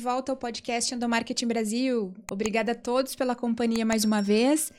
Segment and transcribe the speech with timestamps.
[0.00, 2.14] Volta ao podcast Endomarketing Brasil.
[2.32, 4.72] Obrigada a todos pela companhia mais uma vez.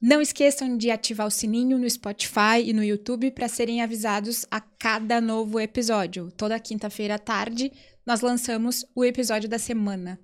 [0.00, 4.58] Não esqueçam de ativar o sininho no Spotify e no YouTube para serem avisados a
[4.58, 6.32] cada novo episódio.
[6.34, 7.70] Toda quinta-feira à tarde
[8.06, 10.18] nós lançamos o episódio da semana.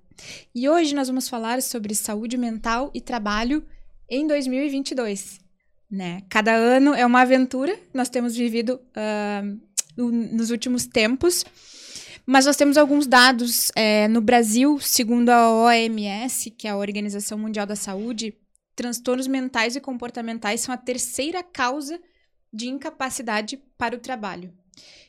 [0.55, 3.63] E hoje nós vamos falar sobre saúde mental e trabalho
[4.09, 5.39] em 2022.
[5.91, 6.23] Né?
[6.29, 9.59] Cada ano é uma aventura, nós temos vivido uh,
[10.35, 11.45] nos últimos tempos.
[12.25, 17.37] Mas nós temos alguns dados é, no Brasil, segundo a OMS, que é a Organização
[17.37, 18.33] Mundial da Saúde,
[18.75, 21.99] transtornos mentais e comportamentais são a terceira causa
[22.51, 24.51] de incapacidade para o trabalho.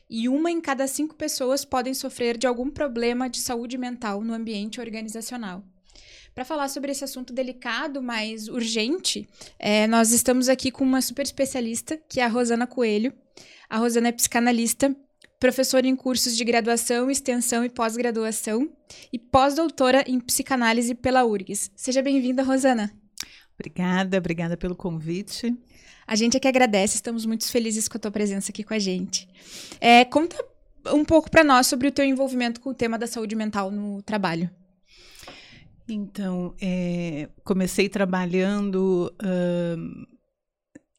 [0.09, 4.33] E uma em cada cinco pessoas podem sofrer de algum problema de saúde mental no
[4.33, 5.63] ambiente organizacional.
[6.33, 11.23] Para falar sobre esse assunto delicado, mas urgente, é, nós estamos aqui com uma super
[11.23, 13.11] especialista, que é a Rosana Coelho.
[13.67, 14.95] A Rosana é psicanalista,
[15.39, 18.69] professora em cursos de graduação, extensão e pós-graduação
[19.11, 21.71] e pós-doutora em psicanálise pela URGS.
[21.75, 22.91] Seja bem-vinda, Rosana.
[23.55, 25.55] Obrigada, obrigada pelo convite.
[26.05, 28.79] A gente é que agradece, estamos muito felizes com a tua presença aqui com a
[28.79, 29.27] gente.
[29.81, 30.37] É, conta
[30.93, 34.01] um pouco para nós sobre o teu envolvimento com o tema da saúde mental no
[34.01, 34.49] trabalho.
[35.89, 40.07] Então, é, comecei trabalhando uh,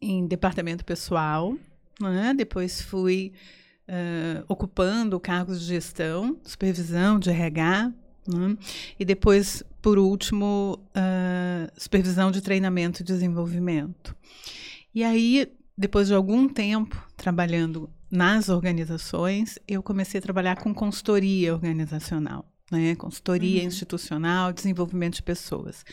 [0.00, 1.56] em departamento pessoal,
[2.00, 2.32] né?
[2.34, 3.32] depois fui
[3.88, 7.92] uh, ocupando cargos de gestão, supervisão de RH,
[8.26, 8.56] né?
[8.98, 14.14] e depois, por último, uh, supervisão de treinamento e desenvolvimento.
[14.94, 21.52] E aí, depois de algum tempo trabalhando nas organizações, eu comecei a trabalhar com consultoria
[21.52, 22.94] organizacional, né?
[22.94, 23.68] consultoria uhum.
[23.68, 25.84] institucional, desenvolvimento de pessoas.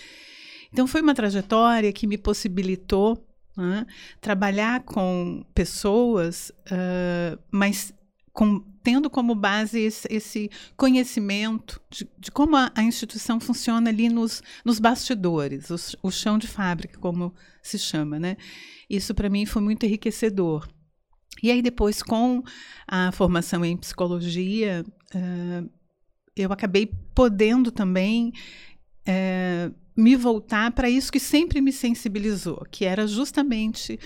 [0.71, 3.23] Então, foi uma trajetória que me possibilitou
[3.55, 3.85] né?
[4.19, 7.93] Trabalhar com pessoas, uh, mas
[8.33, 14.09] com, tendo como base esse, esse conhecimento de, de como a, a, instituição funciona ali
[14.09, 17.33] nos, nos bastidores, os, o chão de fábrica, como
[17.63, 18.19] se chama.
[18.19, 18.35] Né?
[18.89, 20.67] Isso para mim foi muito enriquecedor.
[21.41, 22.43] E aí depois, com
[22.87, 25.69] a formação em psicologia, uh,
[26.35, 28.33] eu acabei podendo também
[29.07, 33.97] uh, me voltar para isso que sempre me sensibilizou, que era justamente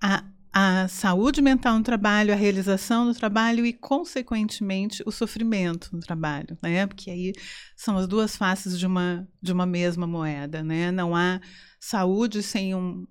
[0.00, 6.00] a, a saúde mental no trabalho, a realização do trabalho e, consequentemente, o sofrimento no
[6.00, 6.86] trabalho, né?
[6.86, 7.32] Porque aí
[7.76, 10.90] são as duas faces de uma, de uma mesma moeda, né?
[10.90, 11.40] Não há
[11.80, 13.06] saúde sem um,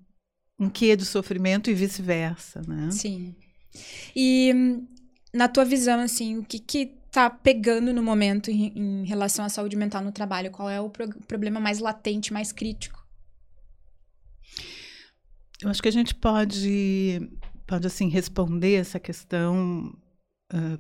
[0.60, 2.92] um quê de sofrimento e vice-versa, né?
[2.92, 3.36] Sim.
[4.16, 4.54] E
[5.34, 9.50] na tua visão, assim, o que que tá pegando no momento em, em relação à
[9.50, 10.52] saúde mental no trabalho?
[10.52, 13.06] Qual é o pro problema mais latente, mais crítico?
[15.62, 17.30] Eu acho que a gente pode,
[17.66, 19.92] pode assim, responder essa questão,
[20.54, 20.80] uh,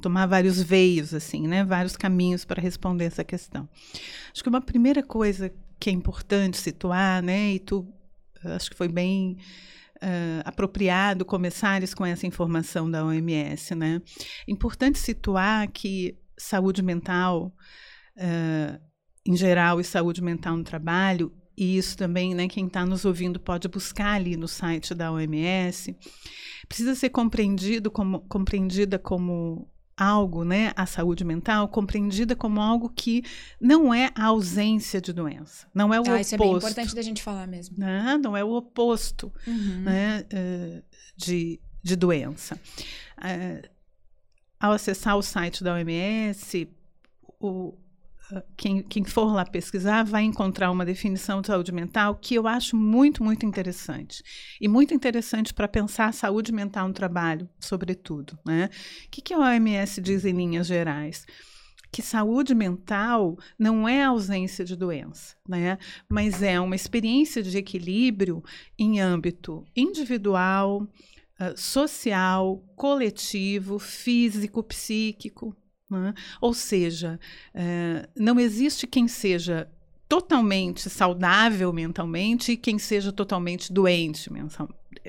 [0.00, 1.64] tomar vários veios, assim, né?
[1.64, 3.68] Vários caminhos para responder essa questão.
[4.32, 7.54] Acho que uma primeira coisa que é importante situar, né?
[7.54, 7.86] E tu,
[8.44, 9.36] acho que foi bem
[10.02, 14.02] uh, apropriado começares com essa informação da OMS, né?
[14.48, 17.54] Importante situar que saúde mental,
[18.16, 18.80] uh,
[19.24, 23.38] em geral, e saúde mental no trabalho, e isso também, né, quem está nos ouvindo
[23.38, 25.96] pode buscar ali no site da OMS,
[26.66, 33.22] precisa ser compreendido como, compreendida como algo, né, a saúde mental, compreendida como algo que
[33.60, 36.20] não é a ausência de doença, não é o ah, oposto.
[36.20, 37.78] Isso é bem importante da gente falar mesmo.
[37.78, 38.18] Né?
[38.22, 39.82] Não é o oposto uhum.
[39.82, 40.82] né, uh,
[41.16, 42.58] de, de doença.
[43.18, 43.68] Uh,
[44.58, 46.68] ao acessar o site da OMS,
[47.40, 47.74] o,
[48.56, 52.76] quem, quem, for lá pesquisar vai encontrar uma definição de saúde mental que eu acho
[52.76, 54.22] muito, muito interessante.
[54.60, 58.38] E muito interessante para pensar a saúde mental no trabalho, sobretudo.
[58.44, 58.70] Né?
[59.06, 61.26] O que, que a OMS diz em linhas gerais?
[61.94, 65.76] que saúde mental não é ausência de doença, né?
[66.08, 68.42] mas é uma experiência de equilíbrio
[68.78, 70.88] em âmbito individual,
[71.56, 75.56] social, coletivo, físico, psíquico,
[75.98, 76.14] né?
[76.40, 77.18] Ou seja,
[77.54, 79.68] é, não existe quem seja
[80.08, 84.30] totalmente saudável mentalmente e quem seja totalmente doente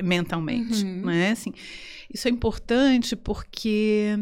[0.02, 0.86] mentalmente.
[0.86, 1.06] Uhum.
[1.06, 1.32] Né?
[1.32, 1.54] Assim,
[2.14, 4.18] isso é importante porque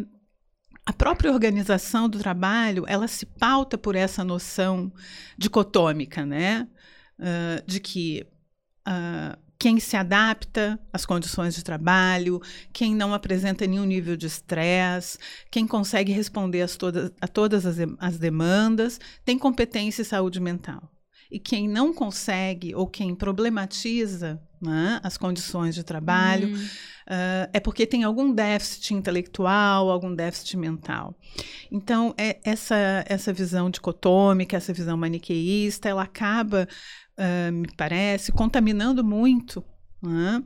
[0.86, 4.92] a própria organização do trabalho ela se pauta por essa noção
[5.38, 6.68] dicotômica, né?
[7.20, 8.26] Uh, de que
[8.88, 12.42] uh, quem se adapta às condições de trabalho,
[12.74, 15.20] quem não apresenta nenhum nível de estresse,
[15.52, 20.92] quem consegue responder todas, a todas as, as demandas, tem competência e saúde mental.
[21.30, 26.64] E quem não consegue ou quem problematiza né, as condições de trabalho, uhum.
[26.64, 31.16] uh, é porque tem algum déficit intelectual, algum déficit mental.
[31.72, 36.68] Então, é essa, essa visão dicotômica, essa visão maniqueísta, ela acaba,
[37.18, 39.64] uh, me parece, contaminando muito
[40.02, 40.44] né,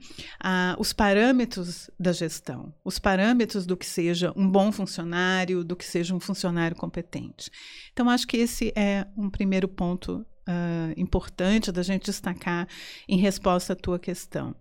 [0.77, 6.13] os parâmetros da gestão, os parâmetros do que seja um bom funcionário, do que seja
[6.13, 7.49] um funcionário competente.
[7.93, 12.67] Então, acho que esse é um primeiro ponto uh, importante da gente destacar
[13.07, 14.55] em resposta à tua questão.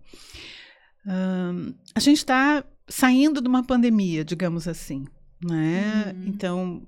[1.05, 5.05] Uh, a gente está saindo de uma pandemia, digamos assim,
[5.43, 6.13] né?
[6.15, 6.23] Uhum.
[6.27, 6.87] Então,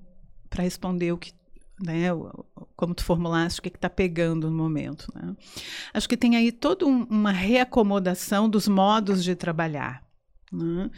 [0.50, 1.34] para responder o que
[1.82, 2.08] né,
[2.76, 5.08] como tu formulaste, o que está pegando no momento.
[5.14, 5.36] Né?
[5.94, 10.04] Acho que tem aí toda um, uma reacomodação dos modos de trabalhar.
[10.52, 10.90] Né?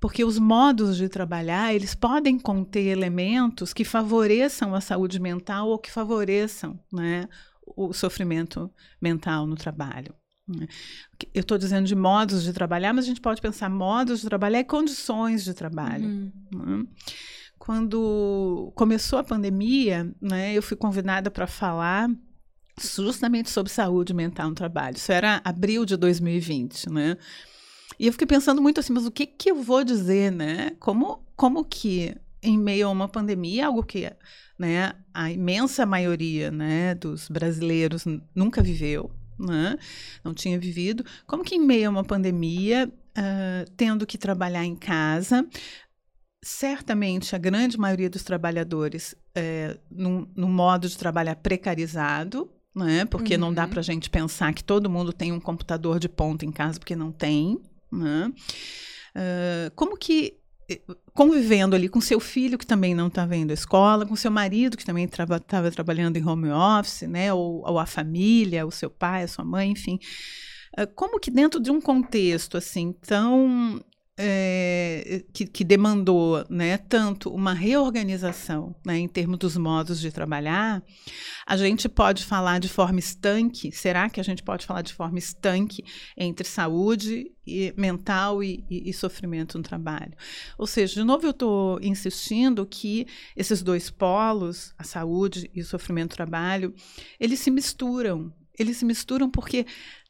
[0.00, 5.78] Porque os modos de trabalhar, eles podem conter elementos que favoreçam a saúde mental ou
[5.78, 7.28] que favoreçam né,
[7.66, 8.70] o sofrimento
[9.00, 10.14] mental no trabalho.
[10.46, 10.66] Né?
[11.32, 14.60] Eu estou dizendo de modos de trabalhar, mas a gente pode pensar modos de trabalhar
[14.60, 16.04] e condições de trabalho.
[16.04, 16.32] Uhum.
[16.52, 16.86] Né?
[17.64, 22.10] Quando começou a pandemia, né, eu fui convidada para falar
[22.76, 24.96] justamente sobre saúde mental no trabalho.
[24.96, 27.16] Isso era abril de 2020, né?
[28.00, 30.72] E eu fiquei pensando muito assim, mas o que que eu vou dizer, né?
[30.80, 34.12] Como, como que em meio a uma pandemia, algo que
[34.58, 38.04] né, a imensa maioria né, dos brasileiros
[38.34, 39.78] nunca viveu, né,
[40.24, 44.74] não tinha vivido, como que em meio a uma pandemia, uh, tendo que trabalhar em
[44.74, 45.46] casa,
[46.42, 53.04] certamente a grande maioria dos trabalhadores é, num, num modo de trabalhar precarizado, né?
[53.04, 53.40] Porque uhum.
[53.40, 53.70] não dá uhum.
[53.70, 56.96] para a gente pensar que todo mundo tem um computador de ponta em casa, porque
[56.96, 57.60] não tem.
[57.92, 58.32] Né?
[59.14, 60.80] Uh, como que eh,
[61.12, 64.76] convivendo ali com seu filho que também não está vendo a escola, com seu marido
[64.76, 67.32] que também estava tra trabalhando em home office, né?
[67.32, 70.00] Ou, ou, a família, o seu pai, a sua mãe, enfim.
[70.76, 73.84] Uh, como que dentro de um contexto assim tão
[74.18, 80.82] é, que, que, demandou né, tanto uma reorganização né, em termos dos modos de trabalhar,
[81.46, 83.72] a gente pode falar de forma estanque.
[83.72, 85.82] Será que a gente pode falar de forma estanque
[86.16, 90.12] entre saúde e, mental e, e, e sofrimento no trabalho?
[90.58, 95.64] Ou seja, de novo, eu estou insistindo que esses dois polos, a saúde e o
[95.64, 96.74] sofrimento no trabalho,
[97.18, 98.32] eles se misturam.
[98.58, 99.64] Eles se misturam porque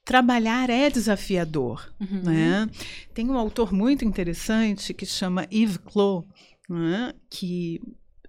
[0.05, 1.93] trabalhar é desafiador.
[2.01, 2.23] Uhum.
[2.23, 2.69] Né?
[3.15, 6.25] Tem um autor muito interessante que chama Yves Clos,
[6.69, 7.13] né?
[7.31, 7.81] que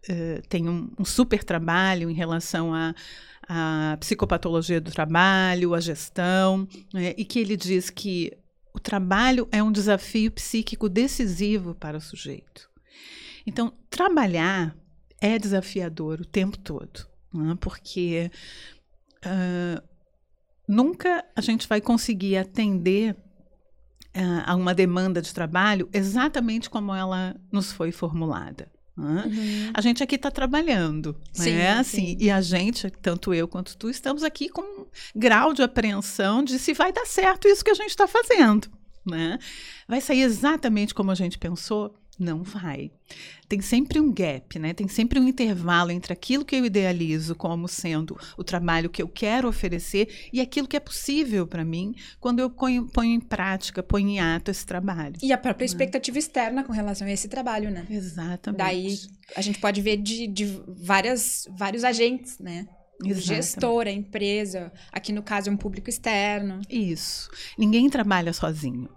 [0.10, 2.94] uh, tem um, um, super trabalho em relação à
[3.48, 7.14] a, a, psicopatologia do trabalho, a gestão, né?
[7.18, 8.31] e que ele diz que
[8.74, 12.70] o trabalho é um desafio psíquico decisivo para o sujeito.
[13.46, 14.75] Então, trabalhar
[15.20, 17.58] é desafiador o tempo todo, né?
[17.60, 18.31] porque
[19.25, 19.93] uh,
[20.74, 23.16] nunca a gente vai conseguir atender
[24.16, 28.72] uh, a uma demanda de trabalho exatamente como ela nos foi formulada.
[28.96, 29.72] Uhum.
[29.74, 31.72] A gente aqui está trabalhando, sim, né?
[31.72, 32.18] Assim, sim.
[32.20, 36.60] E a gente, tanto eu quanto tu, estamos aqui com um grau de apreensão de
[36.60, 38.70] se vai dar certo isso que a gente está fazendo,
[39.03, 39.39] né?
[39.88, 41.96] Vai sair exatamente como a gente pensou?
[42.20, 42.91] Não vai.
[43.50, 44.74] Tem sempre um gap, né?
[44.74, 49.08] Tem sempre um intervalo entre aquilo que eu idealizo como sendo o trabalho que eu
[49.08, 53.82] quero oferecer e aquilo que é possível para mim quando eu ponho, ponho, em prática,
[53.82, 55.15] ponho em ato esse trabalho.
[55.22, 55.67] E a própria né?
[55.67, 57.86] expectativa externa com relação a esse trabalho, né?
[57.89, 58.58] Exatamente.
[58.58, 58.98] Daí
[59.36, 62.67] a gente pode ver de, de várias, vários agentes, né?
[63.03, 63.27] Exatamente.
[63.27, 66.62] gestor, a empresa, aqui no caso é um público externo.
[66.70, 67.29] Isso.
[67.58, 68.88] Ninguém trabalha sozinho.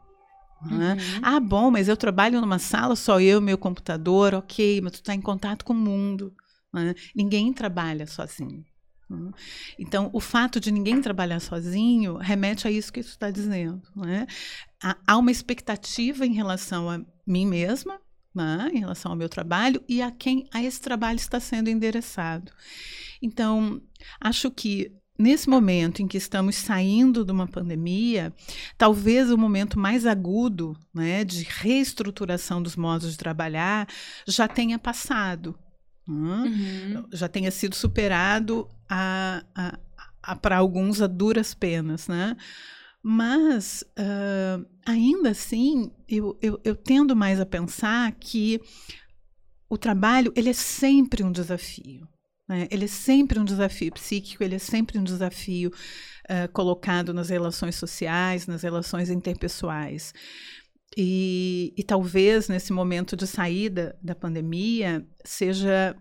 [0.71, 0.95] Né?
[0.95, 1.21] Uhum.
[1.23, 5.15] Ah, bom, mas eu trabalho numa sala, só eu, meu computador, ok, mas tu está
[5.15, 6.35] em contato com o mundo.
[6.73, 6.95] Né?
[7.15, 8.65] Ninguém trabalha sozinho.
[9.09, 9.31] Né?
[9.79, 13.83] Então, o fato de ninguém trabalhar sozinho remete a isso que tu está dizendo.
[13.95, 14.27] Né?
[15.07, 18.01] Há uma expectativa em relação a mim mesma,
[18.35, 18.71] né?
[18.73, 22.53] em relação ao meu trabalho e a quem a esse trabalho está sendo endereçado.
[23.23, 23.81] Então,
[24.21, 28.33] acho que nesse momento em que estamos saindo de uma pandemia,
[28.77, 33.89] talvez o momento mais agudo né, de reestruturação dos modos de trabalhar
[34.27, 35.59] já tenha passado.
[36.09, 37.05] Uhum.
[37.13, 39.79] Já tenha sido superado a, a,
[40.23, 42.37] a para alguns a duras penas, né?
[43.03, 48.61] Mas, uh, ainda assim, eu, eu, eu tendo mais a pensar que
[49.69, 52.09] o trabalho ele é sempre um desafio.
[52.49, 52.69] Né?
[52.71, 57.77] Ele é sempre um desafio psíquico, ele é sempre um desafio uh, colocado nas relações
[57.77, 60.13] sociais, nas relações interpessoais.
[60.97, 65.95] E, e, talvez nesse momento de saída da pandemia seja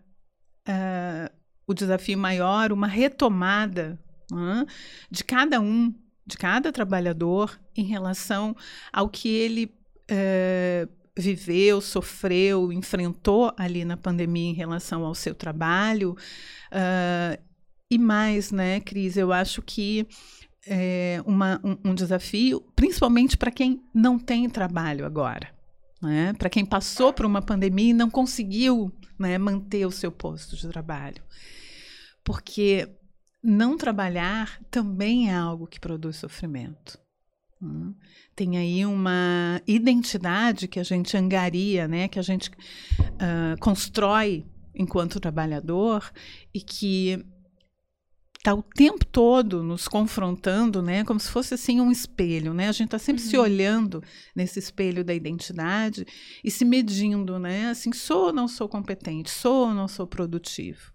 [0.67, 1.35] uh,
[1.67, 3.99] o desafio maior uma retomada
[4.31, 4.65] uh,
[5.09, 5.93] de cada um
[6.27, 8.55] de cada trabalhador em relação
[8.91, 9.71] ao que ele
[10.09, 10.87] é,
[11.17, 16.15] viveu, sofreu, enfrentou ali na pandemia em relação ao seu trabalho.
[16.72, 17.41] Uh,
[17.89, 20.07] e mais, né, Cris, eu acho que
[20.67, 25.53] é uma, um, um desafio, principalmente para quem não tem trabalho agora.
[26.01, 26.34] Né?
[26.34, 30.67] Para quem passou por uma pandemia e não conseguiu né, manter o seu posto de
[30.67, 31.24] trabalho.
[32.24, 32.89] Porque
[33.41, 37.00] não trabalhar também é algo que produz sofrimento.
[38.36, 45.19] Tem aí uma identidade que a gente angaria, né, que a gente uh, constrói enquanto
[45.19, 46.12] trabalhador
[46.53, 47.25] e que
[48.45, 51.03] está o tempo todo nos confrontando, né?
[51.03, 52.69] Como se fosse assim um espelho, né?
[52.69, 53.29] A gente está sempre uhum.
[53.29, 54.03] se olhando
[54.36, 56.05] nesse espelho da identidade
[56.43, 57.69] e se medindo, né?
[57.69, 60.91] Assim, sou ou não sou competente, sou ou não sou produtivo,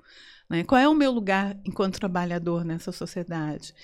[0.48, 0.62] né?
[0.62, 3.74] Qual é o meu lugar enquanto trabalhador nessa sociedade?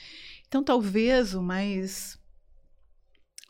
[0.47, 2.17] Então, talvez o mais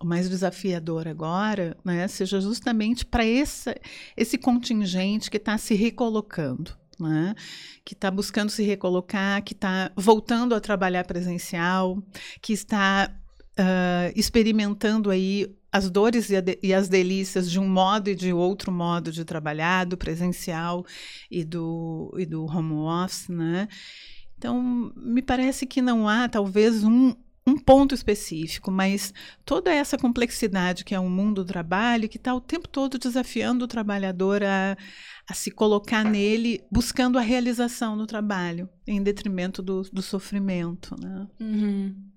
[0.01, 3.75] o mais desafiador agora, né, seja justamente para esse,
[4.17, 7.35] esse contingente que está se recolocando, né?
[7.85, 12.03] que está buscando se recolocar, que está voltando a trabalhar presencial,
[12.43, 13.11] que está
[13.59, 18.73] uh, experimentando aí as dores e, e, as delícias de um modo e de outro
[18.73, 20.85] modo de trabalhar, do presencial
[21.31, 23.69] e do, e do home office, né?
[24.39, 27.15] Então, me parece que não há, talvez, um,
[27.57, 32.35] um ponto específico, mas toda essa complexidade que é o mundo do trabalho, que está
[32.35, 34.77] o tempo todo desafiando o trabalhador a,
[35.29, 40.95] a se colocar nele, buscando a realização no trabalho, em detrimento do, do sofrimento.
[41.01, 41.27] Né?
[41.41, 42.11] Uhum.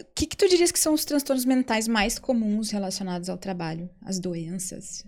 [0.00, 3.88] O que, que tu dirias que são os transtornos mentais mais comuns relacionados ao trabalho,
[4.02, 5.04] as doenças?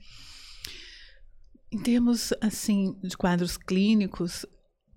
[1.73, 4.45] Em termos assim de quadros clínicos,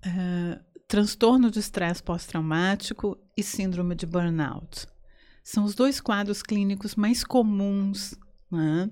[0.06, 4.86] uh, transtorno de estresse pós-traumático e síndrome de burnout.
[5.44, 8.14] São os dois quadros clínicos mais comuns,
[8.50, 8.90] né?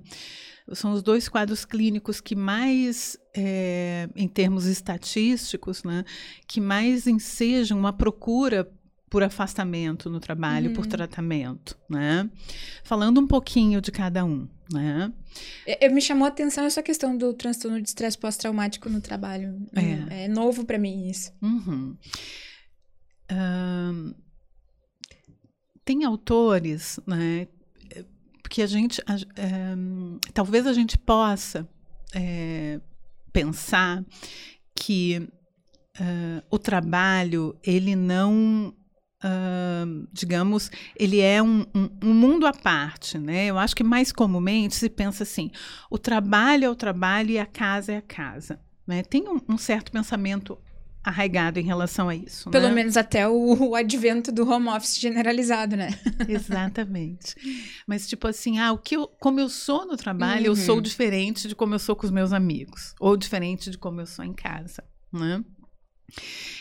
[0.72, 6.04] São os dois quadros clínicos que mais, é, em termos estatísticos, né,
[6.46, 8.68] que mais ensejam uma procura
[9.08, 10.74] por afastamento no trabalho, uhum.
[10.74, 12.28] por tratamento, né?
[12.82, 15.12] Falando um pouquinho de cada um, né?
[15.80, 19.64] Eu, me chamou a atenção essa questão do transtorno de estresse pós-traumático no trabalho.
[19.74, 21.32] É, é novo para mim isso.
[21.40, 21.96] Uhum.
[23.30, 24.14] Um,
[25.84, 27.46] tem autores, né?
[28.42, 31.68] Porque a gente, a, um, talvez a gente possa
[32.12, 32.80] é,
[33.32, 34.04] pensar
[34.74, 35.28] que
[36.00, 38.74] uh, o trabalho ele não
[39.24, 43.46] Uh, digamos, ele é um, um, um, mundo à parte, né?
[43.46, 45.50] Eu acho que mais comumente se pensa assim:
[45.90, 48.60] o trabalho é o trabalho e a casa é a casa.
[48.86, 49.02] Né?
[49.02, 50.58] Tem um, um certo pensamento
[51.02, 52.50] arraigado em relação a isso.
[52.50, 52.74] Pelo né?
[52.74, 55.88] menos até o, o, advento do home office generalizado, né?
[56.28, 57.36] Exatamente.
[57.86, 60.56] Mas tipo assim, ah, o que eu, como eu sou no trabalho, uhum.
[60.56, 64.00] eu sou diferente de como eu sou com os meus amigos, ou diferente de como
[64.00, 64.82] eu sou em casa,
[65.12, 65.44] né?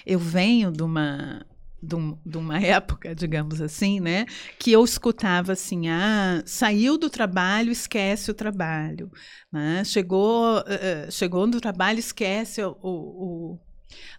[0.05, 1.43] Eu venho de uma
[1.85, 4.25] de, um, de, uma época, digamos assim, né?
[4.59, 9.11] Que eu escutava assim: ah, saiu do trabalho, esquece o trabalho.
[9.51, 9.83] Né?
[9.83, 13.59] Chegou, uh, chegou no trabalho, esquece o, o,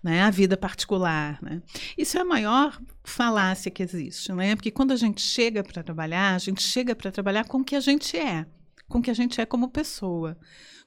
[0.02, 1.38] né, a vida particular.
[1.42, 1.62] Né?
[1.96, 4.54] Isso é a maior falácia que existe, né?
[4.54, 7.76] Porque quando a gente chega para trabalhar, a gente chega para trabalhar com o que
[7.76, 8.46] a gente é,
[8.88, 10.36] com o que a gente é como pessoa,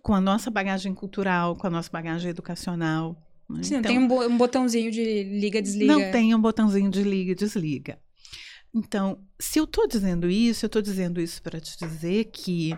[0.01, 3.17] com a nossa bagagem cultural, com a nossa bagagem educacional.
[3.49, 3.63] Né?
[3.63, 5.93] Sim, então, não tem um, botãozinho de liga desliga.
[5.93, 7.99] Não tem um botãozinho de liga desliga.
[8.73, 12.77] Então, se eu estou dizendo isso, eu estou dizendo isso para te dizer que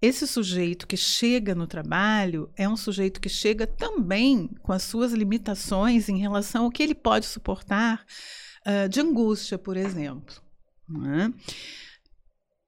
[0.00, 5.12] esse sujeito que chega no trabalho é um sujeito que chega também com as suas
[5.12, 8.06] limitações em relação ao que ele pode suportar
[8.64, 10.36] uh, de angústia, por exemplo.
[10.88, 11.34] Né?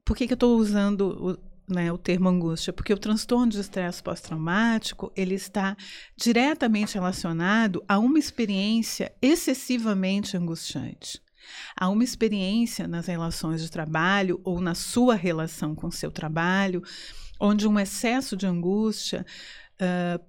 [0.05, 1.39] Por que, que eu estou usando
[1.71, 5.77] né, o termo angústia, porque o transtorno de estresse pós-traumático ele está
[6.17, 11.23] diretamente relacionado a uma experiência excessivamente angustiante,
[11.77, 16.83] a uma experiência nas relações de trabalho ou na sua relação com seu trabalho,
[17.41, 19.25] onde um excesso de angústia
[19.81, 20.23] uh,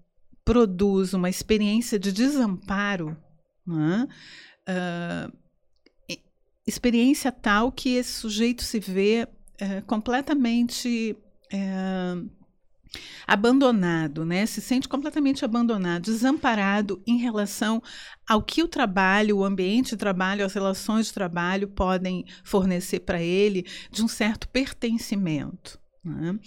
[0.45, 3.17] produz uma experiência de desamparo,
[3.65, 4.07] né?
[4.69, 5.41] uh,
[6.65, 9.27] experiência tal que esse sujeito se vê
[9.62, 11.15] uh, completamente
[11.51, 12.15] é,
[13.27, 14.46] abandonado, né?
[14.46, 17.81] Se sente completamente abandonado, desamparado em relação
[18.27, 23.22] ao que o trabalho, o ambiente de trabalho, as relações de trabalho podem fornecer para
[23.22, 25.79] ele de um certo pertencimento.
[26.03, 26.38] Né?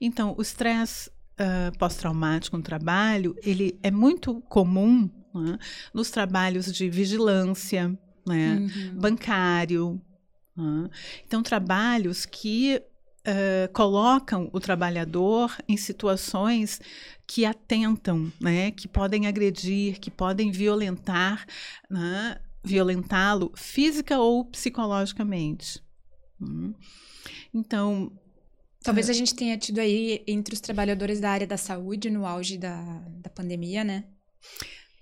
[0.00, 5.58] Então, o estresse uh, pós-traumático no trabalho, ele é muito comum né?
[5.92, 8.56] nos trabalhos de vigilância, né?
[8.56, 9.00] Uhum.
[9.00, 10.00] Bancário.
[10.56, 10.90] Né?
[11.26, 12.82] Então, trabalhos que
[13.26, 16.80] uh, colocam o trabalhador em situações
[17.26, 18.70] que atentam, né?
[18.70, 21.46] Que podem agredir, que podem violentar,
[21.90, 22.38] né?
[22.64, 25.82] violentá-lo física ou psicologicamente.
[26.40, 26.72] Hum.
[27.52, 28.10] Então,
[28.82, 32.58] Talvez a gente tenha tido aí entre os trabalhadores da área da saúde no auge
[32.58, 34.04] da, da pandemia, né?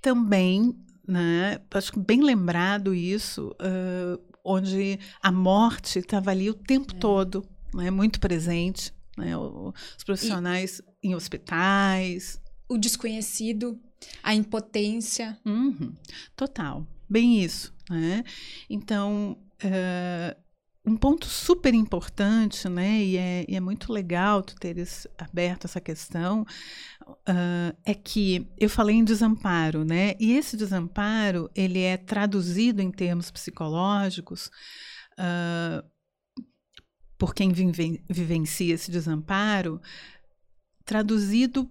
[0.00, 0.76] Também,
[1.06, 1.60] né?
[1.72, 6.98] Acho que bem lembrado isso, uh, onde a morte estava ali o tempo é.
[6.98, 7.90] todo, né?
[7.90, 9.36] Muito presente, né?
[9.36, 12.40] Os profissionais e em hospitais.
[12.68, 13.80] O desconhecido,
[14.22, 15.38] a impotência.
[15.44, 15.94] Uhum,
[16.36, 18.24] total, bem isso, né?
[18.68, 20.42] Então, uh,
[20.84, 25.80] um ponto super importante, né, e é, e é, muito legal tu teres aberto essa
[25.80, 26.42] questão,
[27.06, 32.90] uh, é que eu falei em desamparo, né, e esse desamparo, ele é traduzido em
[32.90, 34.50] termos psicológicos
[35.12, 35.91] uh,
[37.22, 39.80] por quem vive, vivencia esse desamparo,
[40.84, 41.70] traduzido,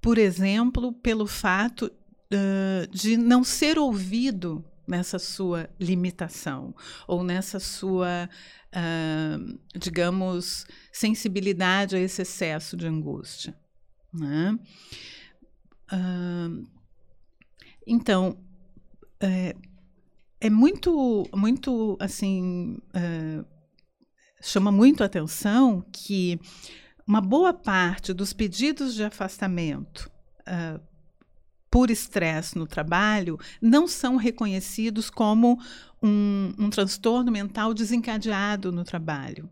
[0.00, 6.74] por exemplo, pelo fato uh, de não ser ouvido nessa sua limitação
[7.06, 8.28] ou nessa sua,
[8.74, 13.56] uh, digamos, sensibilidade a esse excesso de angústia.
[14.12, 14.58] Né?
[15.92, 16.66] Uh,
[17.86, 18.36] então,
[19.20, 19.54] é,
[20.40, 23.59] é, muito, muito assim, uh,
[24.40, 26.40] chama muito a atenção que
[27.06, 30.10] uma boa parte dos pedidos de afastamento
[30.42, 30.80] uh,
[31.70, 35.58] por estresse no trabalho não são reconhecidos como
[36.02, 39.48] um, um transtorno mental desencadeado no trabalho.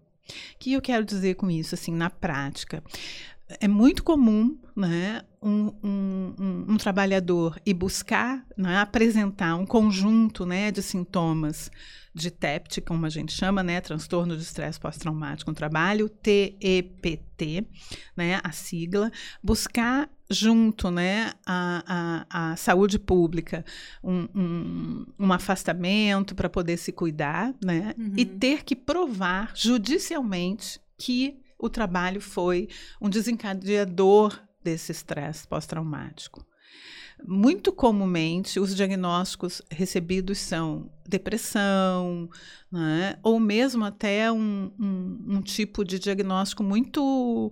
[0.55, 2.83] O que eu quero dizer com isso, assim, na prática?
[3.61, 10.45] É muito comum né, um, um, um, um trabalhador ir buscar né, apresentar um conjunto
[10.45, 11.71] né, de sintomas
[12.15, 17.67] de TEPT, como a gente chama, né, transtorno de estresse pós-traumático no trabalho, TEPT,
[18.17, 19.11] né, a sigla,
[19.43, 23.65] buscar junto, né, a, a, a saúde pública
[24.03, 28.13] um, um, um afastamento para poder se cuidar, né, uhum.
[28.17, 32.69] e ter que provar judicialmente que o trabalho foi
[33.01, 36.47] um desencadeador desse estresse pós-traumático.
[37.27, 42.31] Muito comumente, os diagnósticos recebidos são depressão,
[42.71, 43.19] né?
[43.25, 47.51] ou mesmo até um, um, um, tipo de diagnóstico muito,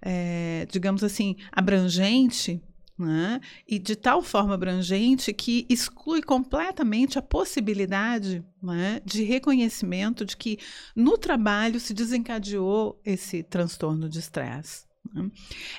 [0.00, 2.62] é, digamos assim, abrangente,
[2.98, 3.40] né?
[3.66, 10.58] e de tal forma abrangente que exclui completamente a possibilidade né, de reconhecimento de que
[10.96, 14.84] no trabalho se desencadeou esse transtorno de estresse.
[15.14, 15.30] Né?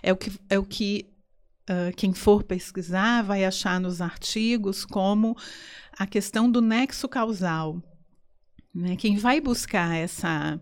[0.01, 1.09] É o que, é o que
[1.69, 5.35] uh, quem for pesquisar vai achar nos artigos como
[5.97, 7.81] a questão do nexo causal.
[8.73, 8.95] Né?
[8.95, 10.59] Quem vai buscar essa,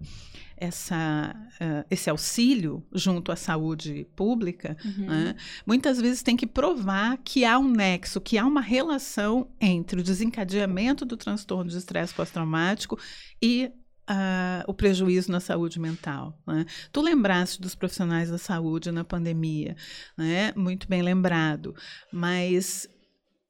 [0.58, 5.06] essa, uh, esse auxílio junto à saúde pública, uhum.
[5.06, 5.36] né?
[5.66, 10.04] muitas vezes tem que provar que há um nexo, que há uma relação entre o
[10.04, 12.98] desencadeamento do transtorno de estresse pós-traumático
[13.42, 13.72] e
[14.10, 16.38] uh, o prejuízo na saúde mental.
[16.46, 16.66] Né?
[16.92, 19.76] Tu lembraste dos profissionais da saúde na pandemia,
[20.18, 20.54] né?
[20.56, 21.76] muito bem lembrado,
[22.12, 22.90] mas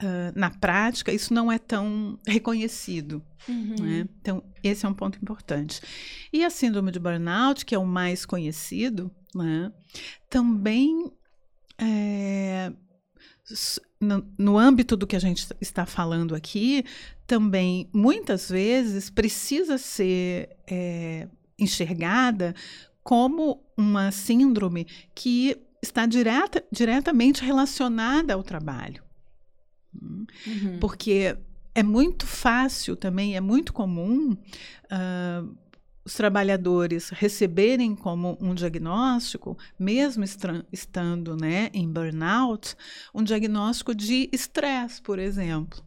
[0.01, 3.23] Uh, na prática, isso não é tão reconhecido.
[3.49, 3.75] Uhum.
[3.79, 4.07] Né?
[4.21, 5.81] Então, esse é um ponto importante.
[6.31, 9.71] E a síndrome de burnout, que é o mais conhecido, né?
[10.29, 11.11] também
[11.79, 12.71] é,
[13.99, 16.83] no, no, âmbito do que a gente está falando aqui,
[17.25, 22.53] também muitas vezes precisa ser é, enxergada
[23.03, 29.06] como uma síndrome que está direta, diretamente relacionada ao trabalho.
[30.01, 30.79] Uhum.
[30.79, 31.37] Porque
[31.73, 35.57] é muito fácil também, é muito comum uh,
[36.03, 40.23] os trabalhadores receberem como um diagnóstico, mesmo
[40.71, 42.75] estando né, em burnout,
[43.13, 45.83] um diagnóstico de estresse, por exemplo.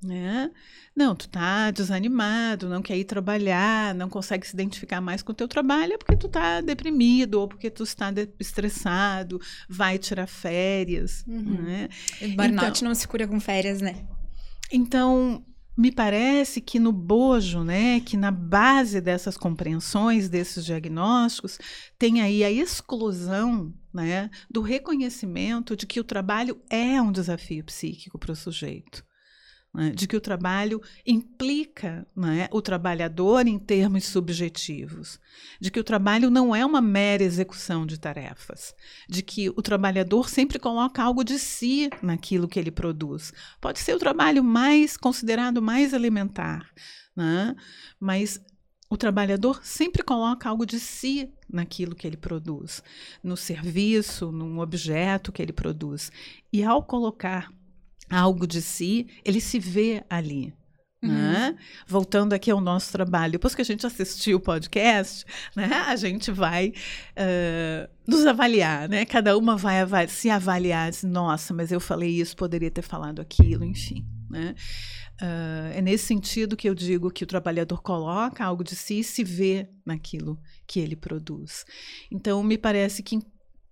[0.00, 0.50] Né?
[0.94, 5.34] Não, tu tá desanimado, não quer ir trabalhar, não consegue se identificar mais com o
[5.34, 11.24] teu trabalho, é porque tu tá deprimido ou porque tu está estressado, vai tirar férias,
[11.26, 11.62] uhum.
[11.62, 11.88] né?
[12.36, 14.06] Burnout então, não se cura com férias, né?
[14.70, 15.44] Então,
[15.78, 21.58] me parece que no bojo, né, que na base dessas compreensões, desses diagnósticos,
[21.96, 28.18] tem aí a exclusão né, do reconhecimento de que o trabalho é um desafio psíquico
[28.18, 29.04] para o sujeito.
[29.72, 35.20] Né, de que o trabalho implica né, o trabalhador em termos subjetivos,
[35.60, 38.74] de que o trabalho não é uma mera execução de tarefas,
[39.08, 43.32] de que o trabalhador sempre coloca algo de si naquilo que ele produz.
[43.60, 46.70] Pode ser o trabalho mais considerado mais elementar,
[47.14, 47.54] né,
[48.00, 48.40] mas
[48.90, 52.82] o trabalhador sempre coloca algo de si naquilo que ele produz,
[53.22, 56.10] no serviço, num objeto que ele produz.
[56.50, 57.52] E ao colocar
[58.10, 60.54] algo de si, ele se vê ali.
[61.02, 61.10] Uhum.
[61.10, 61.56] Né?
[61.86, 66.32] Voltando aqui ao nosso trabalho, depois que a gente assistiu o podcast, né, a gente
[66.32, 69.04] vai uh, nos avaliar, né?
[69.04, 73.20] Cada uma vai avali se avaliar, diz, nossa, mas eu falei isso, poderia ter falado
[73.20, 74.04] aquilo, enfim.
[74.28, 74.56] Né?
[75.22, 79.04] Uh, é nesse sentido que eu digo que o trabalhador coloca algo de si e
[79.04, 81.64] se vê naquilo que ele produz.
[82.10, 83.20] Então, me parece que,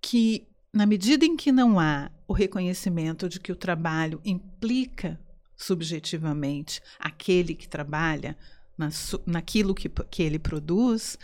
[0.01, 5.19] que na medida em que não há o reconhecimento de que o trabalho implica
[5.55, 8.37] subjetivamente aquele que trabalha
[8.77, 8.89] na,
[9.25, 11.17] naquilo que, que ele produz,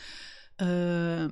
[0.60, 1.32] uh,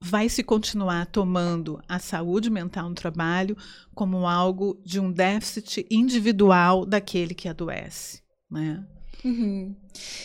[0.00, 3.56] vai se continuar tomando a saúde mental no trabalho
[3.92, 8.22] como algo de um déficit individual daquele que adoece.
[8.48, 8.86] Né?
[9.24, 9.74] Uhum.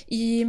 [0.08, 0.46] E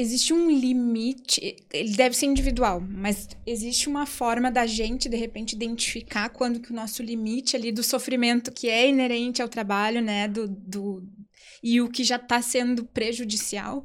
[0.00, 5.54] existe um limite, ele deve ser individual, mas existe uma forma da gente, de repente,
[5.54, 10.26] identificar quando que o nosso limite ali do sofrimento que é inerente ao trabalho, né,
[10.26, 11.02] do, do
[11.62, 13.84] e o que já está sendo prejudicial?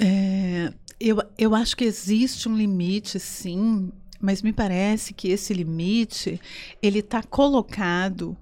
[0.00, 6.40] É, eu, eu acho que existe um limite, sim, mas me parece que esse limite
[6.82, 8.36] ele está colocado,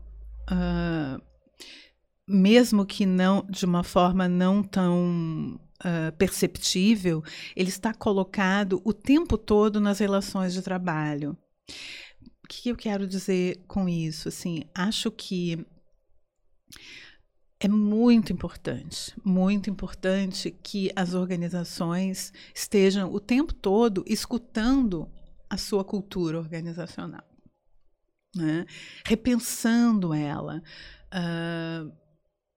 [0.48, 1.20] uh,
[2.26, 7.22] mesmo que não de uma forma não tão uh, perceptível,
[7.56, 11.36] ele está colocado o tempo todo nas relações de trabalho.
[12.44, 14.28] O que eu quero dizer com isso?
[14.28, 15.64] Assim, acho que
[17.64, 25.08] é muito importante, muito importante que as organizações estejam o tempo todo escutando
[25.48, 27.24] a sua cultura organizacional,
[28.34, 28.66] né?
[29.06, 30.60] repensando ela,
[31.14, 31.92] uh,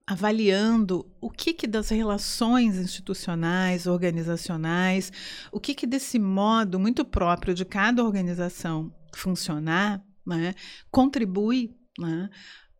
[0.07, 5.11] avaliando o que, que das relações institucionais, organizacionais,
[5.51, 10.53] o que, que desse modo muito próprio de cada organização funcionar, né,
[10.91, 12.29] contribui né,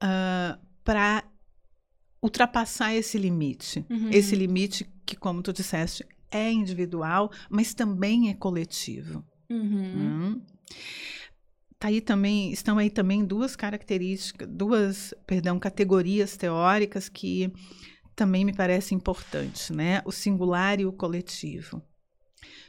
[0.04, 1.24] uh, para
[2.22, 3.86] ultrapassar esse limite.
[3.90, 4.10] Uhum.
[4.12, 9.24] Esse limite que, como tu disseste, é individual, mas também é coletivo.
[9.50, 9.62] Uhum.
[9.62, 10.42] Hum.
[11.78, 17.52] Tá aí também, estão aí também duas características, duas, perdão, categorias teóricas que
[18.16, 20.02] também me parecem importantes, né?
[20.06, 21.82] O singular e o coletivo.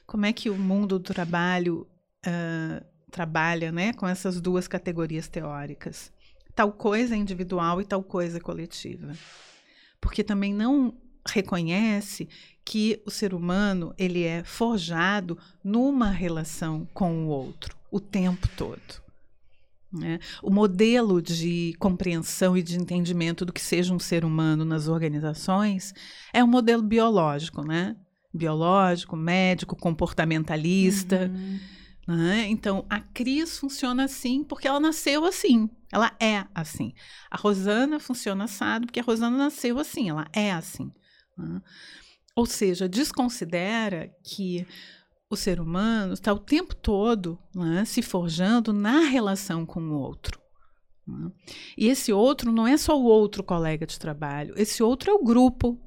[0.07, 1.87] Como é que o mundo do trabalho
[2.27, 6.13] uh, trabalha, né, com essas duas categorias teóricas?
[6.55, 9.13] Tal coisa é individual e tal coisa é coletiva
[10.07, 10.97] porque também não
[11.29, 12.29] reconhece
[12.65, 19.07] que o ser humano ele é forjado numa relação com o outro o tempo todo.
[19.93, 20.19] Né?
[20.43, 25.95] O modelo de compreensão e de entendimento do que seja um ser humano nas organizações
[26.33, 27.97] é um modelo biológico, né?
[28.35, 31.31] Biológico, médico, comportamentalista.
[31.35, 31.59] Uhum.
[32.07, 32.47] Né?
[32.49, 35.71] Então, a Cris funciona assim porque ela nasceu assim.
[35.91, 36.93] Ela é assim.
[37.31, 40.93] A Rosana funciona assado porque a Rosana nasceu assim, ela é assim.
[41.39, 41.63] Né?
[42.35, 44.67] Ou seja, desconsidera que
[45.29, 50.41] o ser humano está o tempo todo né, se forjando na relação com o outro.
[51.07, 51.31] Né?
[51.77, 55.23] E esse outro não é só o outro colega de trabalho, esse outro é o
[55.23, 55.79] grupo,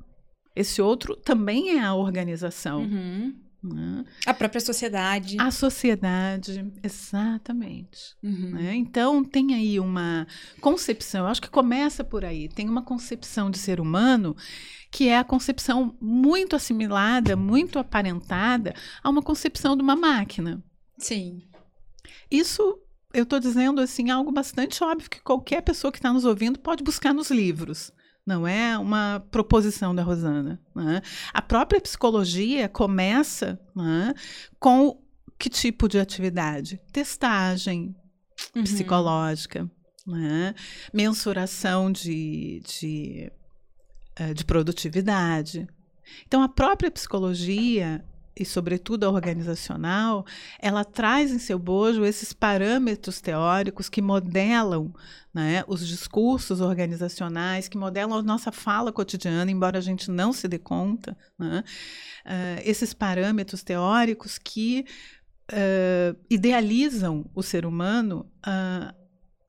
[0.56, 2.82] esse outro também é a organização.
[2.82, 3.34] Uhum.
[3.62, 4.06] Né?
[4.26, 5.36] A própria sociedade.
[5.39, 8.15] A sociedade, exatamente.
[8.24, 8.52] Uhum.
[8.52, 8.76] Né?
[8.76, 10.26] Então, tem aí uma
[10.62, 14.36] concepção, eu acho que começa por aí, tem uma concepção de ser humano
[14.91, 20.63] que é a concepção muito assimilada, muito aparentada a uma concepção de uma máquina.
[20.98, 21.43] Sim.
[22.32, 22.80] Isso
[23.13, 26.84] eu estou dizendo assim algo bastante óbvio que qualquer pessoa que está nos ouvindo pode
[26.84, 27.91] buscar nos livros
[28.30, 30.62] não é uma proposição da Rosana.
[30.76, 31.02] Né?
[31.34, 34.13] A própria psicologia começa né,
[34.60, 35.02] com
[35.39, 36.80] que tipo de atividade?
[36.92, 37.96] Testagem
[38.56, 38.63] uhum.
[38.63, 39.68] psicológica,
[40.06, 40.54] né?
[40.94, 43.32] mensuração de, de,
[44.15, 45.68] eh, de produtividade.
[46.28, 48.06] Então, a própria psicologia
[48.39, 50.25] e, sobretudo, a organizacional,
[50.60, 54.93] ela traz em seu bojo esses parâmetros teóricos que modelam
[55.34, 60.47] né, os discursos organizacionais, que modelam a nossa fala cotidiana, embora a gente não se
[60.47, 61.17] dê conta.
[61.38, 61.63] Né,
[62.25, 64.86] uh, esses parâmetros teóricos que
[65.52, 68.93] uh, idealizam o ser humano uh,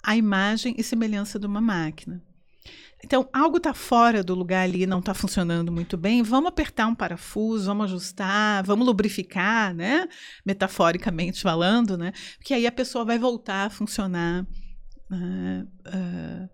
[0.03, 2.23] a imagem e semelhança de uma máquina.
[3.03, 6.95] Então, algo está fora do lugar ali, não está funcionando muito bem, vamos apertar um
[6.95, 10.07] parafuso, vamos ajustar, vamos lubrificar, né?
[10.45, 12.13] Metaforicamente falando, né?
[12.37, 14.47] Porque aí a pessoa vai voltar a funcionar
[15.11, 16.49] uh, uh,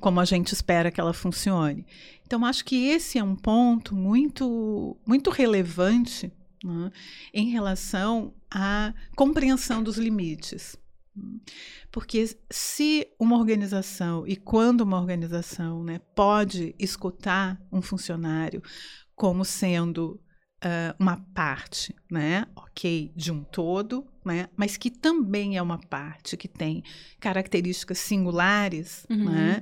[0.00, 1.86] como a gente espera que ela funcione.
[2.26, 6.32] Então, acho que esse é um ponto muito, muito relevante
[6.64, 6.90] né,
[7.32, 10.76] em relação à compreensão dos limites.
[11.90, 18.62] Porque se uma organização e quando uma organização né, pode escutar um funcionário
[19.14, 20.20] como sendo
[20.64, 26.36] uh, uma parte, né, ok, de um todo, né, mas que também é uma parte
[26.36, 26.82] que tem
[27.20, 29.24] características singulares, uhum.
[29.24, 29.60] né,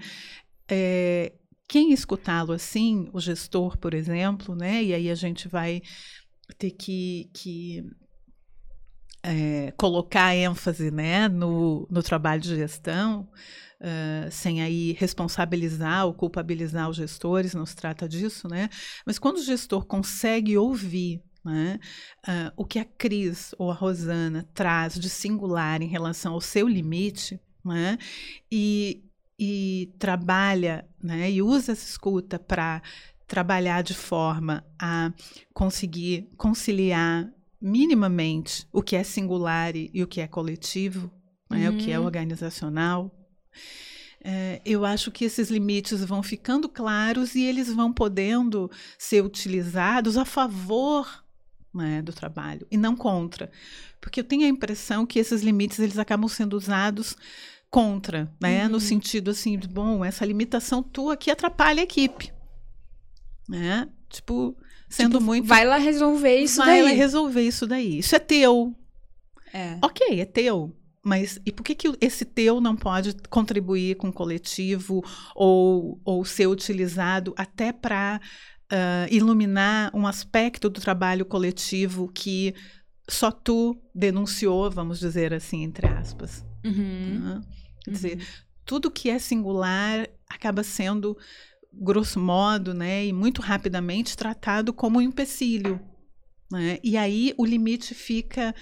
[0.68, 1.32] é,
[1.66, 5.82] quem escutá-lo assim, o gestor, por exemplo, né, e aí a gente vai
[6.58, 7.84] ter que, que
[9.22, 13.28] é, colocar ênfase né, no, no trabalho de gestão,
[13.80, 18.68] uh, sem aí responsabilizar ou culpabilizar os gestores, não se trata disso, né?
[19.04, 21.78] Mas quando o gestor consegue ouvir né,
[22.26, 26.68] uh, o que a Cris ou a Rosana traz de singular em relação ao seu
[26.68, 27.98] limite, né,
[28.50, 29.02] e,
[29.38, 32.82] e trabalha né, e usa essa escuta para
[33.26, 35.12] trabalhar de forma a
[35.54, 41.10] conseguir conciliar minimamente o que é singular e o que é coletivo,
[41.50, 41.76] né, uhum.
[41.76, 42.06] o que é uhum.
[42.06, 43.14] organizacional.
[44.22, 50.16] É, eu acho que esses limites vão ficando claros e eles vão podendo ser utilizados
[50.16, 51.24] a favor
[51.72, 53.50] né, do trabalho e não contra,
[54.00, 57.16] porque eu tenho a impressão que esses limites eles acabam sendo usados
[57.70, 58.72] contra, né, uhum.
[58.72, 62.32] no sentido assim, bom, essa limitação tua aqui atrapalha a equipe,
[63.48, 63.88] né?
[64.08, 64.56] Tipo,
[64.90, 65.46] sendo tipo, muito.
[65.46, 66.82] Vai lá resolver isso vai daí.
[66.82, 67.98] Vai lá resolver isso daí.
[67.98, 68.74] Isso é teu.
[69.52, 69.78] É.
[69.80, 70.76] Ok, é teu.
[71.02, 75.02] Mas e por que, que esse teu não pode contribuir com o coletivo
[75.34, 82.54] ou, ou ser utilizado até para uh, ah, iluminar um aspecto do trabalho coletivo que
[83.08, 86.44] só tu denunciou, vamos dizer assim, entre aspas?
[86.64, 87.40] Uhum.
[87.82, 88.24] Quer dizer, uhum.
[88.66, 91.16] tudo que é singular acaba sendo
[91.72, 95.80] grosso modo, né, e muito rapidamente tratado como um empecilho.
[96.50, 96.78] Né?
[96.82, 98.54] E aí o limite fica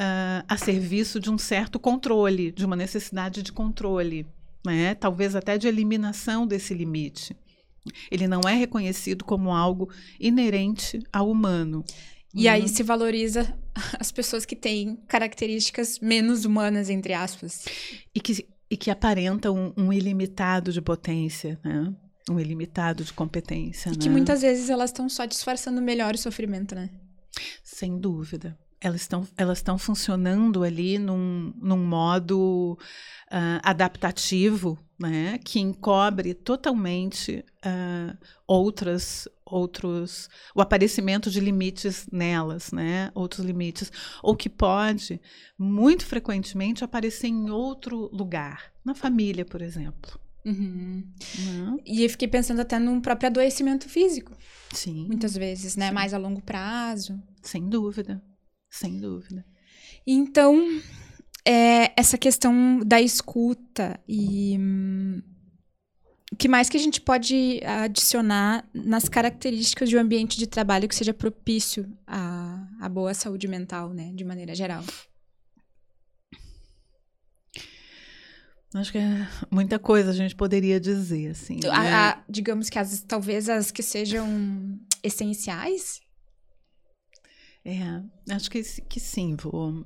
[0.00, 4.26] uh, a serviço de um certo controle, de uma necessidade de controle,
[4.64, 4.94] né?
[4.94, 7.36] talvez até de eliminação desse limite.
[8.10, 11.84] Ele não é reconhecido como algo inerente ao humano.
[12.34, 12.68] E aí uhum.
[12.68, 13.56] se valoriza
[13.98, 17.64] as pessoas que têm características menos humanas, entre aspas.
[18.14, 21.94] E que, e que aparentam um, um ilimitado de potência, né?
[22.30, 23.90] Um ilimitado de competência.
[23.90, 23.98] E né?
[23.98, 26.90] que muitas vezes elas estão só disfarçando melhor o sofrimento, né?
[27.62, 28.58] Sem dúvida.
[28.80, 32.78] Elas estão elas estão funcionando ali num, num modo
[33.32, 43.10] uh, adaptativo, né, que encobre totalmente uh, outras outros o aparecimento de limites nelas, né,
[43.14, 43.90] outros limites,
[44.22, 45.20] ou que pode
[45.58, 50.18] muito frequentemente aparecer em outro lugar, na família, por exemplo.
[50.46, 51.02] Uhum.
[51.38, 51.78] Uhum.
[51.84, 54.32] E eu fiquei pensando até no próprio adoecimento físico.
[54.72, 55.06] Sim.
[55.08, 55.88] Muitas vezes, né?
[55.88, 55.94] Sim.
[55.94, 57.20] Mais a longo prazo.
[57.42, 58.22] Sem dúvida.
[58.70, 59.44] Sem dúvida.
[60.06, 60.80] Então,
[61.44, 64.56] é, essa questão da escuta e.
[64.58, 65.22] Hum,
[66.32, 70.88] o que mais que a gente pode adicionar nas características de um ambiente de trabalho
[70.88, 74.12] que seja propício à, à boa saúde mental, né?
[74.12, 74.84] De maneira geral.
[78.76, 81.60] Acho que é muita coisa a gente poderia dizer, assim.
[81.64, 81.94] A, né?
[81.94, 86.00] a, digamos que as, talvez as que sejam essenciais?
[87.64, 89.84] É, acho que, que sim, vou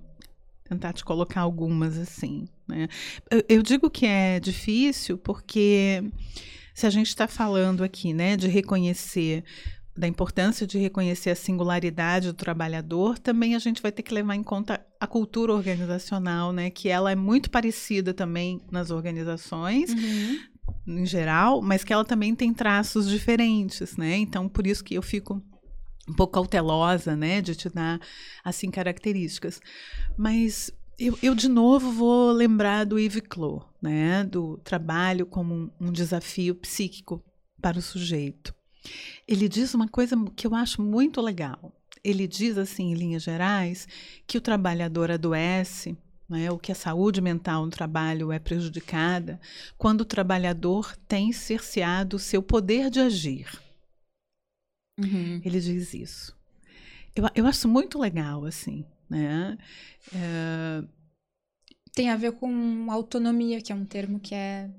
[0.64, 2.46] tentar te colocar algumas assim.
[2.68, 2.88] Né?
[3.30, 6.02] Eu, eu digo que é difícil porque
[6.74, 9.44] se a gente está falando aqui né, de reconhecer
[9.96, 14.34] da importância de reconhecer a singularidade do trabalhador, também a gente vai ter que levar
[14.34, 16.70] em conta a cultura organizacional, né?
[16.70, 19.90] Que ela é muito parecida também nas organizações.
[19.92, 20.38] Uhum.
[20.86, 24.16] Em geral, mas que ela também tem traços diferentes, né?
[24.16, 25.42] Então, por isso que eu fico
[26.08, 28.00] um pouco cautelosa, né, de te dar
[28.44, 29.60] assim características.
[30.16, 35.70] Mas eu, eu de novo vou lembrar do Yves Clos, né, do trabalho como um,
[35.80, 37.22] um desafio psíquico
[37.60, 38.54] para o sujeito.
[39.26, 41.72] Ele diz uma coisa que eu acho muito legal.
[42.02, 43.86] Ele diz, assim, em linhas gerais,
[44.26, 45.96] que o trabalhador adoece,
[46.28, 49.40] né, ou que a saúde mental no trabalho é prejudicada,
[49.76, 53.60] quando o trabalhador tem cerceado o seu poder de agir.
[54.98, 55.40] Uhum.
[55.44, 56.36] Ele diz isso.
[57.14, 59.58] Eu, eu acho muito legal, assim, né?
[60.14, 60.84] É,
[61.92, 64.70] tem a ver com autonomia, que é um termo que é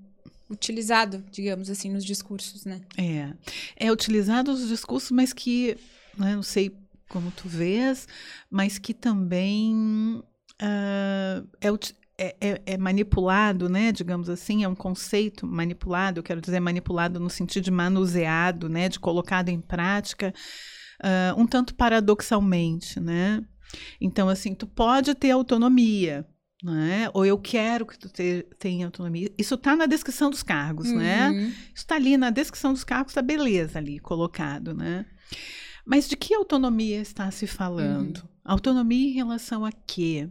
[0.52, 2.82] utilizado, digamos assim, nos discursos, né?
[2.98, 3.34] É,
[3.78, 5.78] é utilizado nos discursos, mas que,
[6.18, 6.76] né, não sei
[7.08, 8.08] como tu vês,
[8.50, 10.22] mas que também
[10.62, 11.48] uh,
[12.18, 13.92] é, é, é, manipulado, né?
[13.92, 18.88] Digamos assim, é um conceito manipulado, eu quero dizer manipulado no sentido de manuseado, né?
[18.88, 20.34] De colocado em prática,
[21.04, 23.44] uh, um tanto paradoxalmente, né?
[24.00, 26.26] Então, assim, tu pode ter autonomia,
[26.64, 27.10] né?
[27.14, 29.32] Ou eu quero que tu te, tenha autonomia.
[29.38, 31.30] Isso está na descrição dos cargos, né?
[31.30, 31.36] uhum.
[31.36, 31.48] né?
[31.74, 35.06] Isso está ali na descrição dos cargos, está beleza ali colocado, né?
[35.86, 38.18] Mas de que autonomia está se falando?
[38.18, 38.30] Uhum.
[38.46, 40.30] Autonomia em relação a quê?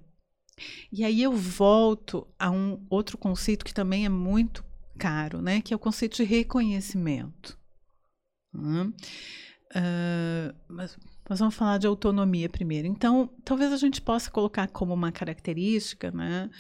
[0.93, 4.64] E aí eu volto a um outro conceito que também é muito
[4.99, 5.61] caro, né?
[5.61, 7.59] Que é o conceito de reconhecimento.
[9.71, 10.99] Uh, mas,
[11.31, 12.88] mas vamos falar de autonomia primeiro.
[12.88, 16.51] Então, talvez a gente possa colocar como uma característica né,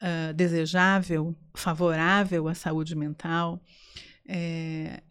[0.00, 3.60] uh, desejável, favorável à saúde mental,
[4.28, 5.02] é,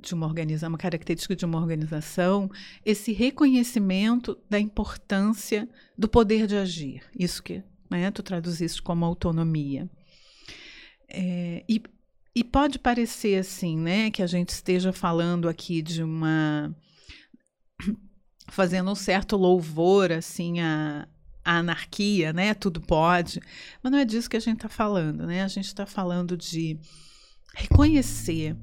[0.00, 2.48] de uma organização, uma característica de uma organização,
[2.86, 7.02] esse reconhecimento da importância do poder de agir.
[7.18, 9.90] Isso que né, tu traduziste como autonomia.
[11.08, 11.82] É, e,
[12.32, 16.72] e pode parecer assim, né, que a gente esteja falando aqui de uma
[18.48, 21.06] fazendo um certo louvor assim a,
[21.44, 22.54] a anarquia, né?
[22.54, 23.40] Tudo pode,
[23.82, 25.42] mas não é disso que a gente está falando, né?
[25.42, 26.78] A gente está falando de
[27.54, 28.56] reconhecer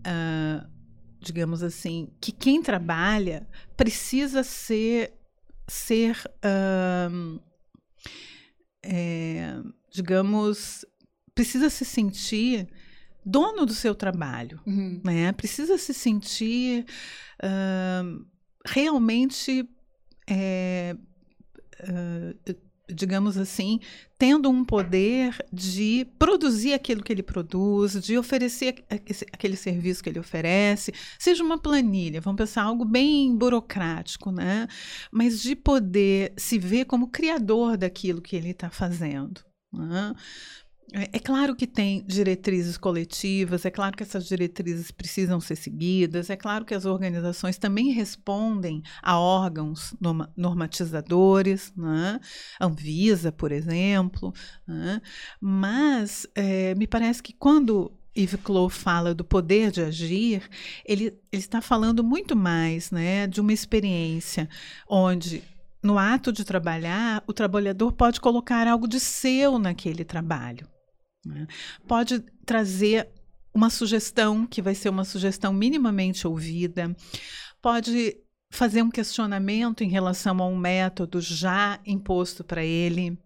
[0.00, 0.78] uh,
[1.20, 5.12] digamos assim, que quem trabalha precisa ser,
[5.66, 7.40] ser uh,
[8.82, 10.84] é, digamos,
[11.34, 12.68] precisa se sentir
[13.24, 15.00] dono do seu trabalho, uhum.
[15.04, 15.32] né?
[15.32, 16.86] Precisa se sentir
[17.42, 18.24] uh,
[18.70, 19.68] realmente
[20.28, 20.96] é,
[21.82, 22.54] uh,
[22.88, 23.80] digamos assim,
[24.18, 28.84] tendo um poder de produzir aquilo que ele produz, de oferecer
[29.32, 34.66] aquele serviço que ele oferece, seja uma planilha, vamos pensar algo bem burocrático, né?
[35.12, 39.42] Mas de poder se ver como criador daquilo que ele está fazendo.
[39.72, 40.14] Né?
[40.92, 46.30] É, é claro que tem diretrizes coletivas, é claro que essas diretrizes precisam ser seguidas,
[46.30, 49.94] é claro que as organizações também respondem a órgãos
[50.36, 52.18] normatizadores, né?
[52.60, 54.32] Anvisa, por exemplo,
[54.66, 55.02] né?
[55.40, 60.48] mas é, me parece que quando Yves Clos fala do poder de agir,
[60.84, 64.48] ele, ele está falando muito mais né, de uma experiência
[64.88, 65.42] onde
[65.82, 70.66] no ato de trabalhar, o trabalhador pode colocar algo de seu naquele trabalho.
[71.28, 71.46] Né?
[71.86, 73.08] Pode trazer
[73.54, 76.94] uma sugestão que vai ser uma sugestão minimamente ouvida,
[77.60, 78.16] pode
[78.50, 83.18] fazer um questionamento em relação a um método já imposto para ele,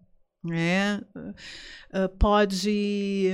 [0.43, 1.01] né?
[1.15, 3.31] Uh, pode,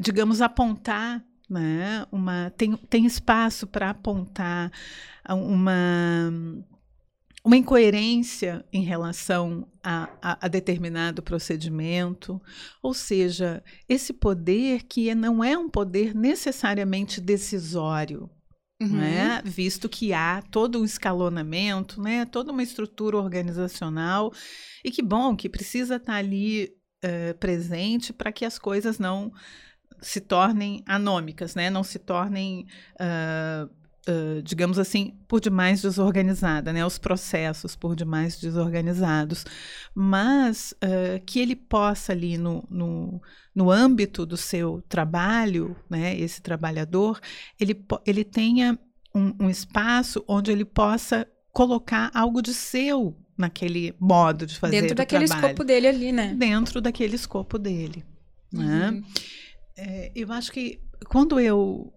[0.00, 2.04] digamos, apontar, né?
[2.10, 4.72] Uma tem, tem espaço para apontar
[5.28, 6.32] uma
[7.44, 12.40] uma incoerência em relação a, a, a, determinado procedimento,
[12.80, 18.30] ou seja, esse poder que não é um poder necessariamente decisório,
[18.80, 18.88] uhum.
[18.88, 19.42] né?
[19.44, 22.24] visto que há todo um escalonamento, né?
[22.24, 24.32] toda uma estrutura organizacional,
[24.84, 26.72] e que bom que precisa estar ali
[27.04, 29.32] uh, presente para que as coisas não
[30.00, 31.70] se tornem anômicas, né?
[31.70, 32.66] não se tornem.
[32.94, 36.84] Uh, uh, digamos assim, por demais desorganizada, né?
[36.84, 39.44] Os processos por demais desorganizados.
[39.94, 43.20] Mas uh, que ele possa ali no, no,
[43.54, 46.18] no âmbito do seu trabalho, né?
[46.18, 47.20] Esse trabalhador,
[47.58, 48.78] ele, ele tenha
[49.14, 54.96] um, um espaço onde ele possa colocar algo de seu naquele modo de fazer dentro
[54.96, 55.46] daquele trabalho.
[55.46, 56.34] escopo dele ali, né?
[56.34, 58.04] Dentro daquele escopo dele,
[58.52, 58.90] né?
[58.90, 59.04] uhum.
[59.76, 61.92] É, eu acho que quando eu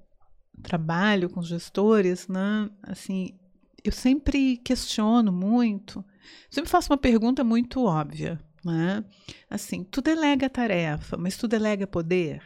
[0.66, 2.70] trabalho com gestores, né?
[2.84, 3.38] Assim,
[3.84, 6.04] eu sempre questiono muito,
[6.50, 9.04] sempre faço uma pergunta muito óbvia, né?
[9.50, 12.42] Assim, tu delega tarefa, mas tu delega poder?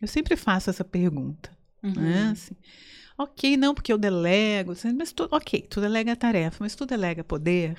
[0.00, 1.50] Eu sempre faço essa pergunta,
[1.82, 1.90] né?
[1.90, 2.02] uhum.
[2.02, 2.30] né?
[2.32, 2.56] Assim,
[3.16, 7.76] ok, não, porque eu delego, mas tu, ok, tu delega tarefa, mas tu delega poder?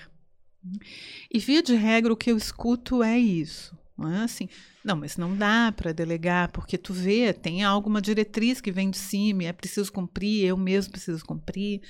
[1.31, 3.77] E via de regra o que eu escuto é isso.
[3.97, 4.47] Não é assim,
[4.83, 8.97] não, mas não dá para delegar, porque tu vê, tem alguma diretriz que vem de
[8.97, 11.81] cima, é preciso cumprir, eu mesmo preciso cumprir.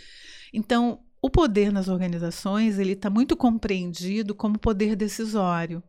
[0.53, 5.81] Então, o poder nas organizações, ele está muito compreendido como poder decisório.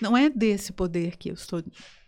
[0.00, 1.62] Não é desse poder que eu estou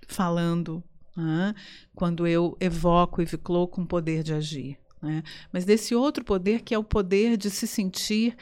[0.07, 0.83] falando
[1.15, 1.55] né,
[1.95, 4.79] quando eu evoco e viclo com poder de agir.
[5.03, 8.37] Né, mas desse outro poder que é o poder de se sentir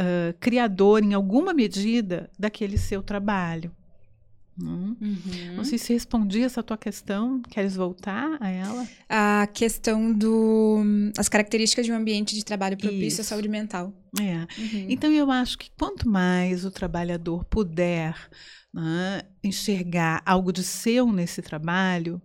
[0.00, 3.74] uh, criador, em alguma medida, daquele seu trabalho.
[4.68, 4.96] Hum.
[5.00, 5.56] Uhum.
[5.56, 7.40] Não sei se respondi essa tua questão.
[7.42, 8.88] Queres voltar a ela?
[9.08, 10.82] A questão do
[11.18, 13.20] as características de um ambiente de trabalho propício Isso.
[13.22, 13.92] à saúde mental.
[14.20, 14.38] É.
[14.60, 14.86] Uhum.
[14.88, 18.14] Então eu acho que quanto mais o trabalhador puder
[18.72, 22.20] né, enxergar algo de seu nesse trabalho,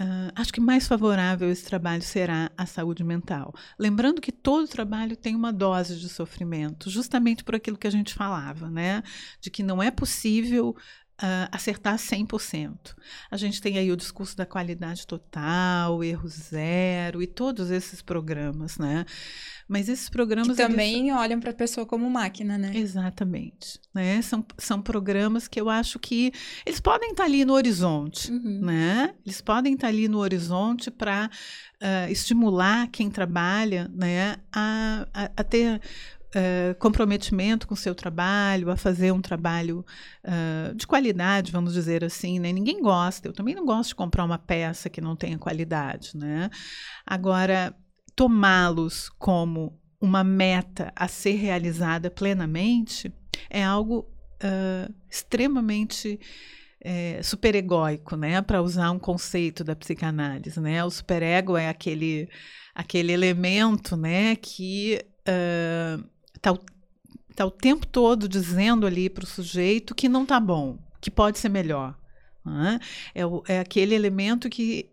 [0.00, 3.54] Uh, acho que mais favorável esse trabalho será a saúde mental.
[3.78, 8.14] Lembrando que todo trabalho tem uma dose de sofrimento, justamente por aquilo que a gente
[8.14, 9.02] falava, né?
[9.38, 10.74] De que não é possível
[11.20, 12.94] uh, acertar 100%.
[13.30, 18.78] A gente tem aí o discurso da qualidade total, erro zero e todos esses programas,
[18.78, 19.04] né?
[19.68, 20.56] Mas esses programas.
[20.56, 21.18] Que também eles...
[21.18, 22.72] olham para a pessoa como máquina, né?
[22.74, 23.80] Exatamente.
[23.94, 24.20] Né?
[24.22, 26.32] São, são programas que eu acho que
[26.66, 28.60] eles podem estar ali no horizonte, uhum.
[28.62, 29.14] né?
[29.24, 35.30] Eles podem estar ali no horizonte para uh, ah, estimular quem trabalha né, a, a,
[35.36, 35.80] a ter
[36.34, 39.84] uh, comprometimento com o seu trabalho, a fazer um trabalho
[40.24, 42.52] uh, de qualidade, vamos dizer assim, né?
[42.52, 46.50] Ninguém gosta, eu também não gosto de comprar uma peça que não tenha qualidade, né?
[47.06, 47.74] Agora,
[48.14, 53.12] tomá-los como uma meta a ser realizada plenamente
[53.48, 54.10] é algo
[54.42, 56.18] uh, extremamente
[56.84, 58.42] é, superegóico, né?
[58.42, 60.84] Para usar um conceito da psicanálise, né?
[60.84, 62.28] O superego é aquele
[62.74, 64.34] aquele elemento, né?
[64.34, 66.04] Que uh,
[66.42, 66.58] tá,
[67.34, 71.38] tá o tempo todo dizendo ali para o sujeito que não tá bom, que pode
[71.38, 71.96] ser melhor.
[72.44, 72.80] Né?
[73.14, 74.90] É, o, é aquele elemento que,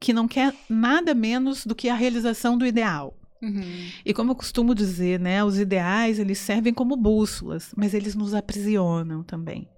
[0.00, 3.16] que não quer nada menos do que a realização do ideal.
[3.40, 3.88] Uhum.
[4.04, 8.34] E como eu costumo dizer, né, os ideais eles servem como bússolas, mas eles nos
[8.34, 9.68] aprisionam também.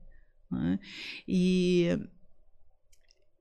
[0.50, 0.78] Né?
[1.28, 1.98] E,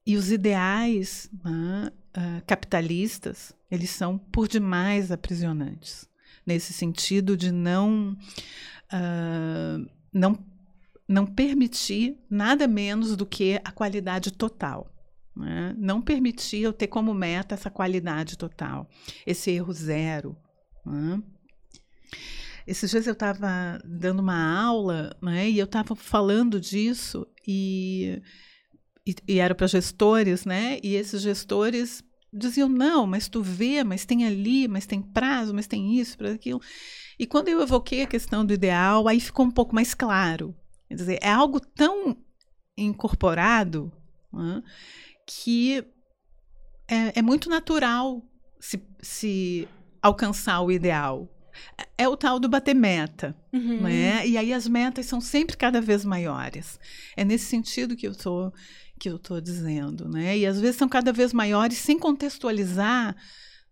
[0.06, 6.09] e os ideais né, uh, capitalistas eles são por demais aprisionantes
[6.50, 8.18] nesse sentido de não,
[8.92, 10.44] uh, não,
[11.08, 14.92] não permitir nada menos do que a qualidade total.
[15.36, 15.76] Né?
[15.78, 18.90] Não permitir eu ter como meta essa qualidade total,
[19.28, 20.36] esse erro zero.
[20.84, 21.22] Né?
[22.66, 28.22] Esses dias eu estava dando uma aula né, e eu estava falando disso e,
[29.06, 30.80] e, e era para gestores, né?
[30.84, 35.68] E esses gestores diziam, não, mas tu vê, mas tem ali, mas tem prazo, mas
[35.68, 36.62] tem isso, para aquilo.
[37.18, 40.56] E quando eu evoquei a questão do ideal, aí ficou um pouco mais claro.
[40.88, 42.18] Quer dizer, é algo tão
[42.78, 43.92] incorporado
[44.32, 44.64] né,
[45.28, 45.84] que
[46.88, 48.24] é, é, muito natural
[48.60, 49.68] se, se
[50.02, 51.28] alcançar o ideal.
[51.98, 53.82] É o tal do bater meta, uhum.
[53.82, 54.26] né?
[54.26, 56.80] E aí as metas são sempre cada vez maiores.
[57.18, 58.54] É nesse sentido que eu estou
[59.00, 60.38] que eu estou dizendo, né?
[60.38, 63.16] E às vezes são cada vez maiores sem contextualizar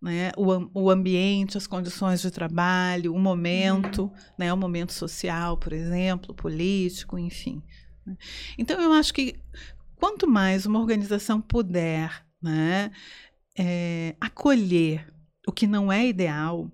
[0.01, 4.11] né, o, o ambiente, as condições de trabalho, o momento, uhum.
[4.37, 7.61] né, o momento social, por exemplo, político, enfim.
[8.05, 8.15] Né?
[8.57, 9.39] Então eu acho que
[9.95, 12.91] quanto mais uma organização puder né,
[13.57, 15.11] é, acolher
[15.47, 16.71] o que não é ideal,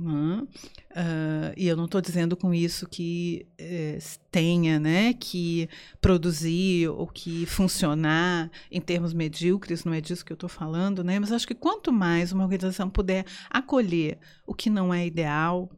[0.00, 3.98] Uh, e eu não estou dizendo com isso que eh,
[4.30, 5.68] tenha né, que
[6.00, 11.18] produzir ou que funcionar em termos medíocres, não é disso que eu estou falando, né?
[11.18, 15.68] mas acho que quanto mais uma organização puder acolher o que não é ideal,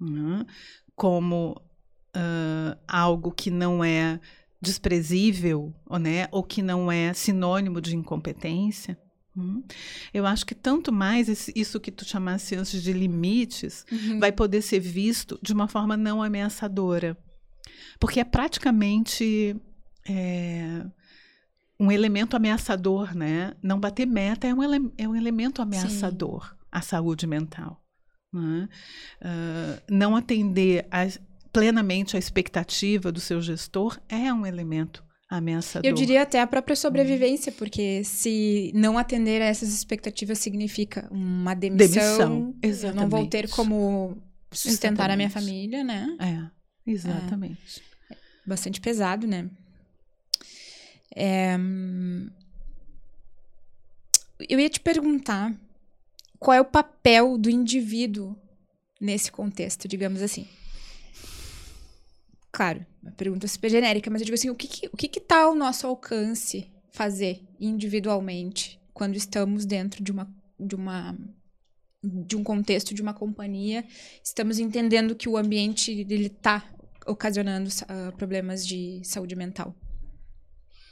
[0.00, 0.46] uh,
[0.94, 1.60] como
[2.16, 4.18] uh, algo que não é
[4.60, 8.98] desprezível né, ou que não é sinônimo de incompetência,
[9.36, 9.62] Uhum.
[10.14, 14.18] Eu acho que tanto mais isso que tu chamasse antes de limites uhum.
[14.18, 17.16] vai poder ser visto de uma forma não ameaçadora.
[18.00, 19.56] Porque é praticamente
[20.08, 20.84] é,
[21.78, 23.54] um elemento ameaçador, né?
[23.62, 26.56] Não bater meta é um, ele, é um elemento ameaçador Sim.
[26.72, 27.82] à saúde mental.
[28.32, 28.68] Né?
[29.20, 31.06] Uh, não atender a,
[31.52, 35.88] plenamente a expectativa do seu gestor é um elemento ameaçador.
[35.88, 41.54] Eu diria até a própria sobrevivência, porque se não atender a essas expectativas significa uma
[41.54, 42.94] demissão, demissão.
[42.94, 44.16] não vou ter como
[44.52, 45.12] sustentar exatamente.
[45.12, 46.16] a minha família, né?
[46.20, 47.82] É, exatamente.
[48.10, 48.16] É,
[48.46, 49.50] bastante pesado, né?
[51.14, 51.56] É...
[54.48, 55.54] Eu ia te perguntar
[56.38, 58.36] qual é o papel do indivíduo
[59.00, 60.46] nesse contexto, digamos assim
[62.56, 65.20] claro, uma pergunta super genérica, mas eu digo assim, o que que, o que, que
[65.20, 70.26] tá ao nosso alcance fazer individualmente quando estamos dentro de uma,
[70.58, 71.14] de uma
[72.02, 73.84] de um contexto de uma companhia,
[74.24, 76.64] estamos entendendo que o ambiente ele está
[77.06, 79.74] ocasionando uh, problemas de saúde mental.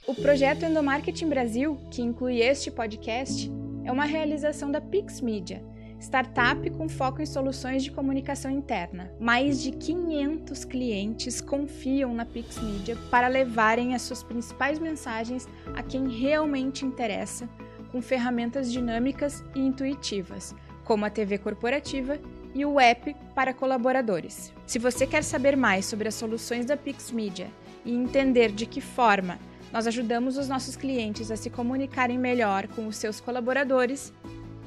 [0.07, 3.51] O projeto Endomarketing Brasil, que inclui este podcast,
[3.85, 5.65] é uma realização da Pix Media
[6.05, 9.11] startup com foco em soluções de comunicação interna.
[9.19, 15.83] Mais de 500 clientes confiam na Pix Media para levarem as suas principais mensagens a
[15.83, 17.49] quem realmente interessa,
[17.91, 22.19] com ferramentas dinâmicas e intuitivas, como a TV corporativa
[22.55, 24.53] e o app para colaboradores.
[24.67, 27.49] Se você quer saber mais sobre as soluções da Pix Media
[27.83, 29.39] e entender de que forma
[29.73, 34.13] nós ajudamos os nossos clientes a se comunicarem melhor com os seus colaboradores,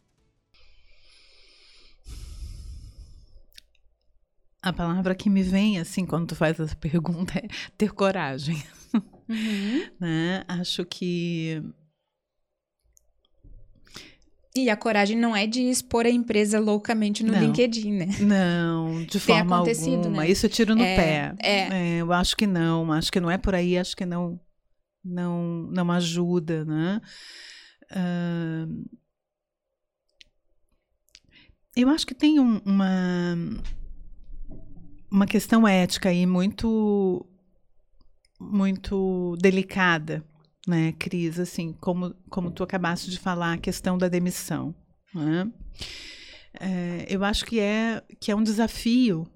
[4.61, 8.61] A palavra que me vem assim quando tu faz essa pergunta é ter coragem.
[8.93, 9.87] Uhum.
[9.99, 10.43] né?
[10.47, 11.63] Acho que
[14.55, 18.07] e a coragem não é de expor a empresa loucamente no não, LinkedIn, né?
[18.19, 20.09] Não, de forma alguma.
[20.09, 20.29] Né?
[20.29, 21.35] Isso eu tiro no é, pé.
[21.39, 21.59] É.
[21.59, 21.97] é.
[21.97, 24.39] Eu acho que não, acho que não é por aí, acho que não
[25.03, 27.01] não, não ajuda, né?
[27.91, 28.85] Uh,
[31.75, 33.35] eu acho que tem um, uma
[35.11, 37.25] uma questão ética aí muito
[38.39, 40.23] muito delicada
[40.69, 41.39] né, Cris?
[41.39, 44.73] Assim, como, como tu acabaste de falar, a questão da demissão.
[45.13, 45.51] Né?
[46.59, 49.27] É, eu acho que é, que é um desafio,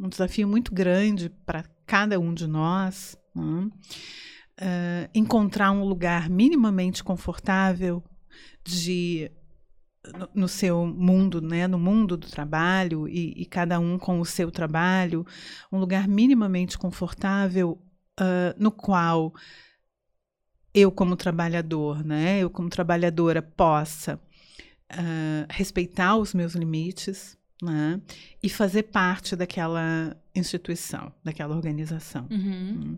[0.00, 3.68] um desafio muito grande para cada um de nós, né?
[4.58, 8.02] é, encontrar um lugar minimamente confortável
[8.64, 9.30] de
[10.18, 14.24] no, no, seu mundo, né, no mundo do trabalho e, e, cada um com o
[14.24, 15.26] seu trabalho,
[15.72, 17.78] um lugar minimamente confortável
[18.20, 19.32] uh, no qual
[20.74, 24.20] eu como trabalhador, né, eu como trabalhadora possa
[24.92, 28.00] uh, respeitar os meus limites, né,
[28.42, 32.26] e fazer parte daquela instituição, daquela organização.
[32.30, 32.38] Uhum.
[32.38, 32.96] Hum.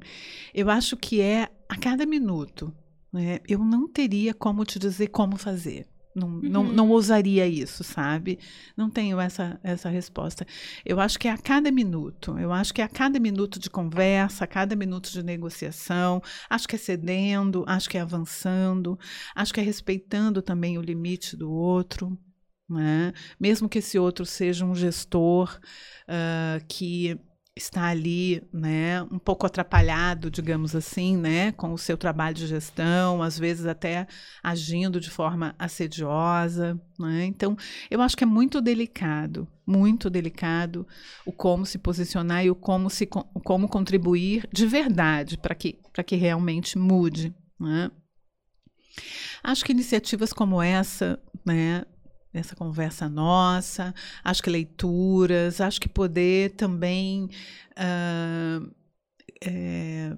[0.54, 2.72] Eu acho que é a cada minuto.
[3.12, 5.86] Né, eu não teria como te dizer como fazer.
[6.16, 6.40] Não, uhum.
[6.42, 8.38] não, não ousaria isso, sabe?
[8.74, 10.46] Não tenho essa, essa resposta.
[10.82, 12.38] Eu acho que é a cada minuto.
[12.38, 16.22] Eu acho que é a cada minuto de conversa, a cada minuto de negociação.
[16.48, 18.98] Acho que é cedendo, acho que é avançando,
[19.34, 22.18] acho que é respeitando também o limite do outro.
[22.66, 23.12] Né?
[23.38, 25.60] Mesmo que esse outro seja um gestor
[26.08, 27.20] uh, que
[27.56, 33.22] está ali, né, um pouco atrapalhado, digamos assim, né, com o seu trabalho de gestão,
[33.22, 34.06] às vezes até
[34.42, 37.24] agindo de forma assediosa, né?
[37.24, 37.56] Então,
[37.90, 40.86] eu acho que é muito delicado, muito delicado
[41.24, 45.78] o como se posicionar e o como se o como contribuir de verdade para que
[45.92, 47.90] para que realmente mude, né?
[49.42, 51.84] Acho que iniciativas como essa, né,
[52.36, 57.30] nessa conversa nossa, acho que leituras, acho que poder também
[57.72, 58.70] uh,
[59.42, 60.14] é,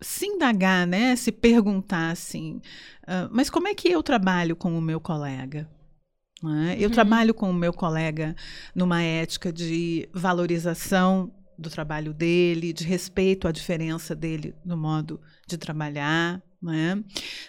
[0.00, 1.16] se indagar, né?
[1.16, 2.60] Se perguntar assim,
[3.02, 5.68] uh, mas como é que eu trabalho com o meu colega?
[6.68, 6.76] É?
[6.78, 6.94] Eu uhum.
[6.94, 8.36] trabalho com o meu colega
[8.74, 15.56] numa ética de valorização do trabalho dele, de respeito à diferença dele no modo de
[15.56, 17.02] trabalhar, né?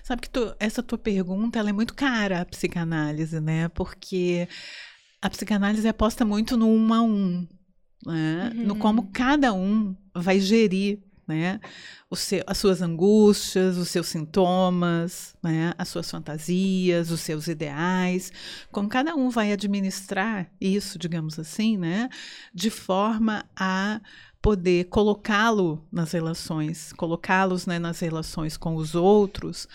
[0.04, 3.70] Sabe que tu, essa tua pergunta ela é muito cara à psicanálise, né?
[3.70, 4.48] Porque
[5.22, 7.48] a psicanálise aposta muito no um a um,
[8.06, 8.52] né?
[8.56, 8.66] Uhum.
[8.66, 11.60] no como cada um vai gerir né?
[12.16, 15.74] Seu, as suas angústias, os seus sintomas, né?
[15.78, 18.32] as suas fantasias, os seus ideais,
[18.72, 22.08] como cada um vai administrar isso, digamos assim, né?
[22.54, 24.00] de forma a
[24.42, 29.68] poder colocá-lo nas relações, colocá-los né, nas relações com os outros,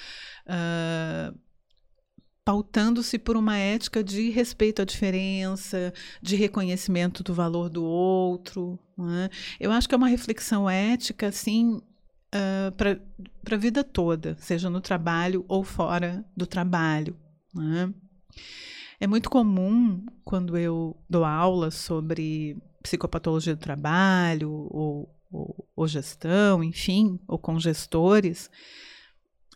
[0.46, 1.36] uh,
[2.44, 8.78] pautando-se por uma ética de respeito à diferença, de reconhecimento do valor do outro.
[8.96, 9.28] Né?
[9.60, 12.98] Eu acho que é uma reflexão ética, assim, uh, para
[13.54, 17.16] a vida toda, seja no trabalho ou fora do trabalho.
[17.54, 17.92] Né?
[18.98, 26.62] É muito comum, quando eu dou aula sobre psicopatologia do trabalho, ou, ou, ou gestão,
[26.62, 28.50] enfim, ou com gestores,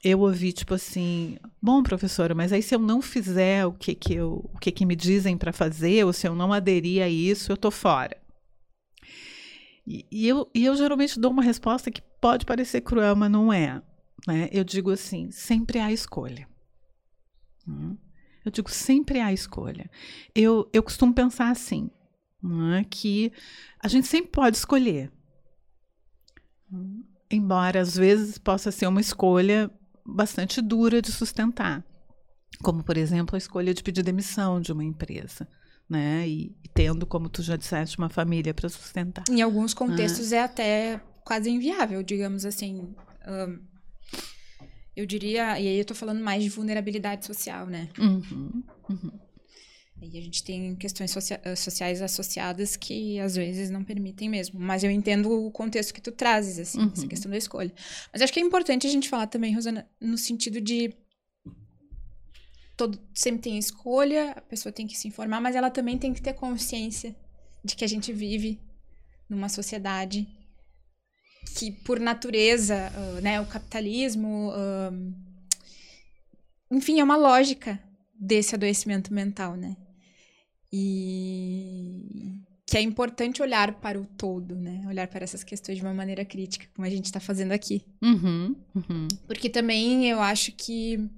[0.03, 4.15] eu ouvi tipo assim, bom professora, mas aí se eu não fizer o que que
[4.15, 7.51] eu, o que que me dizem para fazer, ou se eu não aderir a isso,
[7.51, 8.17] eu tô fora.
[9.87, 13.53] E, e, eu, e eu geralmente dou uma resposta que pode parecer cruel, mas não
[13.53, 13.81] é.
[14.27, 14.49] Né?
[14.53, 16.49] Eu digo assim, sempre há escolha.
[17.67, 17.97] Hum?
[18.45, 19.91] Eu digo, sempre há escolha.
[20.35, 21.91] Eu, eu costumo pensar assim,
[22.47, 23.33] né, que
[23.83, 25.11] a gente sempre pode escolher.
[27.31, 29.71] Embora às vezes possa ser uma escolha
[30.05, 31.85] bastante dura de sustentar,
[32.63, 35.49] como por exemplo a escolha de pedir demissão de uma empresa.
[35.89, 36.27] Né?
[36.29, 39.23] E, e tendo, como tu já disseste, uma família para sustentar.
[39.31, 42.93] Em alguns contextos é até quase inviável, digamos assim.
[43.27, 43.61] Um,
[44.97, 47.89] eu diria, e aí eu tô falando mais de vulnerabilidade social, né?
[47.99, 49.11] Uhum, uhum.
[50.01, 54.61] E a gente tem questões socia sociais associadas que às vezes não permitem mesmo.
[54.61, 56.93] Mas eu entendo o contexto que tu trazes, assim, uhum.
[56.93, 57.73] essa questão da escolha.
[58.13, 60.93] Mas acho que é importante a gente falar também, Rosana, no sentido de.
[62.77, 66.21] Todo, sempre tem escolha, a pessoa tem que se informar, mas ela também tem que
[66.21, 67.17] ter consciência
[67.65, 68.61] de que a gente vive
[69.31, 70.29] numa sociedade
[71.57, 74.51] que, por natureza, uh, né, o capitalismo.
[74.51, 75.15] Uh,
[76.71, 77.83] enfim, é uma lógica
[78.15, 79.75] desse adoecimento mental, né?
[80.79, 84.83] E que é importante olhar para o todo, né?
[84.89, 87.83] Olhar para essas questões de uma maneira crítica, como a gente está fazendo aqui.
[88.03, 89.09] Uhum, uhum.
[89.27, 91.09] Porque também eu acho que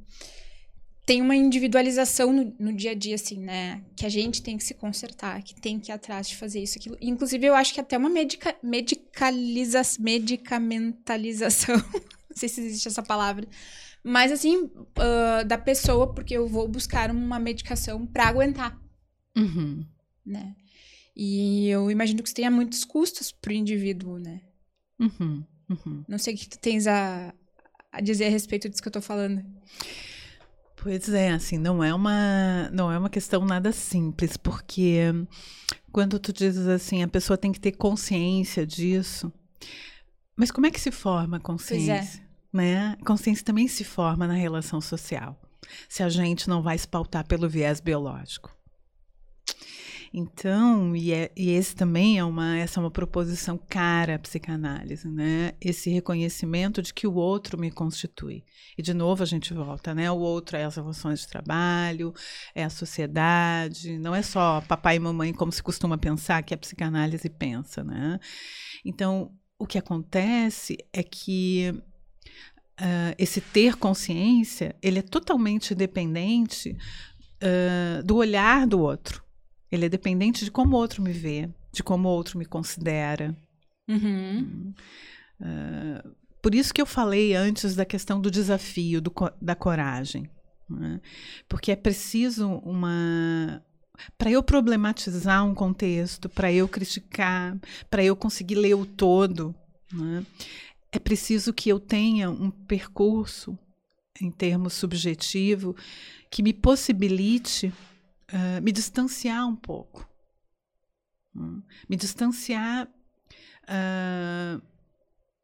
[1.07, 3.83] tem uma individualização no, no, dia a dia, assim, né?
[3.97, 6.79] Que a gente tem que se consertar, que tem que ir atrás de fazer isso,
[6.79, 6.99] aquilo.
[7.01, 11.77] Inclusive, eu acho que até uma medica, medicaliza, medicamentalização,
[12.29, 13.49] não sei se existe essa palavra,
[14.05, 18.79] mas assim, uh, da pessoa, porque eu vou buscar uma medicação para aguentar.
[19.39, 19.87] Uhum.
[20.25, 20.55] Né?
[21.17, 24.41] E eu imagino que isso tenha muitos custos para o indivíduo, né?
[24.99, 25.45] Uhum.
[25.69, 26.05] Uhum.
[26.09, 27.35] Não sei o que tu tens a,
[27.93, 29.45] a dizer a respeito disso que eu tô falando.
[30.77, 35.01] Pois é, assim, não é uma não é uma questão nada simples, porque
[35.91, 39.33] quando tu dizes assim, a pessoa tem que ter consciência disso.
[40.37, 42.23] Mas como é que se forma a consciência?
[42.23, 42.57] É.
[42.57, 42.97] Né?
[43.01, 45.39] A consciência também se forma na relação social.
[45.89, 48.57] Se a gente não vai se pautar pelo viés biológico.
[50.13, 55.07] Então, e, é, e, esse também é uma, essa é uma proposição cara à psicanálise,
[55.09, 55.53] né?
[55.61, 58.43] Esse reconhecimento de que o outro me constitui.
[58.77, 60.11] E de novo a gente volta, né?
[60.11, 62.15] O outro é as relações de trabalho,
[62.55, 66.59] é a sociedade, não é só papai e mamãe como se costuma pensar que a
[66.59, 68.19] psicanálise pensa, né?
[68.85, 71.75] Então, o que acontece é que
[72.81, 76.77] uh, esse ter consciência, ele é totalmente dependente
[77.43, 79.28] uh, do olhar do outro.
[79.71, 83.37] Ele é dependente de como o outro me vê, de como o outro me considera.
[83.89, 84.73] Uhum.
[85.41, 90.31] Uh, por isso que eu falei antes da questão do desafio, do, da coragem.
[90.69, 91.01] Né?
[91.49, 93.63] Porque é preciso uma.
[94.17, 97.59] Para eu problematizar um contexto, para eu criticar,
[97.91, 99.53] para eu conseguir ler o todo,
[99.93, 100.25] né?
[100.93, 103.59] é preciso que eu tenha um percurso,
[104.21, 105.75] em termos subjetivo,
[106.31, 107.73] que me possibilite
[108.33, 110.09] uh, me distanciar um pouco.
[111.35, 111.63] Hum?
[111.89, 114.63] Me distanciar uh,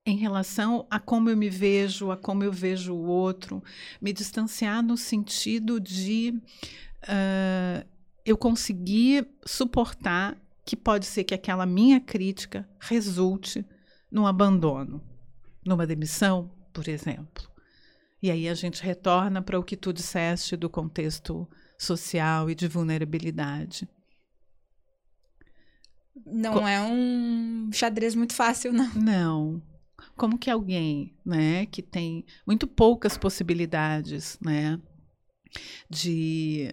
[0.06, 3.62] em relação a como eu me vejo, a como eu vejo o outro.
[4.00, 6.34] Me distanciar no sentido de
[7.04, 7.86] uh,
[8.24, 13.64] eu conseguir suportar que pode ser que aquela minha crítica resulte
[14.10, 15.02] num abandono,
[15.64, 17.50] numa demissão, por exemplo.
[18.22, 21.46] E aí a gente retorna para o que tu disseste do contexto
[21.78, 23.88] social e de vulnerabilidade.
[26.26, 28.92] Não Co é um xadrez muito fácil, não.
[28.94, 29.62] Não.
[30.16, 34.80] Como que alguém, né, que tem muito poucas possibilidades, né,
[35.90, 36.72] de,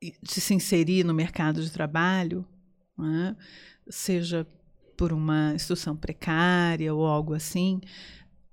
[0.00, 2.46] de se inserir no mercado de trabalho,
[2.96, 3.36] né,
[3.88, 4.46] seja
[4.96, 7.80] por uma instituição precária ou algo assim,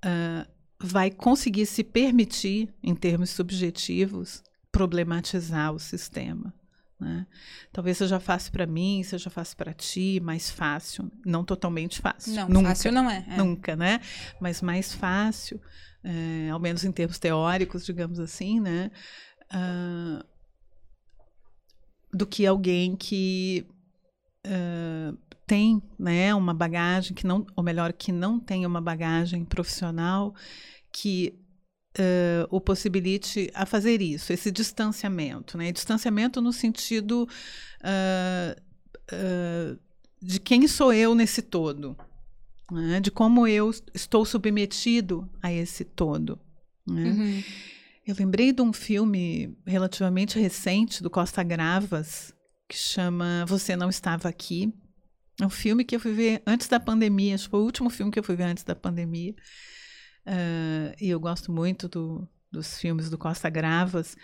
[0.05, 4.43] uh, vai conseguir se permitir, em termos subjetivos,
[4.75, 6.53] problematizar o sistema.
[6.99, 7.25] Né?
[7.71, 12.33] Talvez seja fácil para mim, seja fácil para ti, mais fácil, não totalmente fácil.
[12.33, 13.37] Não, nunca, fácil não é, é.
[13.37, 14.01] Nunca, né?
[14.37, 15.61] Mas mais fácil,
[16.03, 18.91] é, ao menos em termos teóricos, digamos assim, né?
[19.53, 20.21] Uh,
[22.13, 23.65] do que alguém que
[24.45, 25.17] uh,
[25.47, 30.35] tem, né, uma bagagem que não, ou melhor, que não tem uma bagagem profissional
[30.91, 31.44] que
[31.97, 35.71] uh, o possibilite a fazer isso, esse distanciamento, né?
[35.71, 37.27] Distanciamento no sentido
[37.81, 38.61] uh,
[39.13, 39.79] uh,
[40.21, 41.97] de quem sou eu nesse todo,
[42.71, 42.99] né?
[42.99, 46.39] de como eu estou submetido a esse todo.
[46.87, 47.03] Né?
[47.03, 47.43] Uhum.
[48.07, 52.33] Eu lembrei de um filme relativamente recente do Costa Gravas
[52.67, 54.73] que chama Você Não Estava Aqui.
[55.39, 57.89] É um filme que eu fui ver antes da pandemia, acho que foi o último
[57.89, 59.35] filme que eu fui ver antes da pandemia.
[60.27, 64.17] Uh, e eu gosto muito do, dos filmes do Costa Gravas.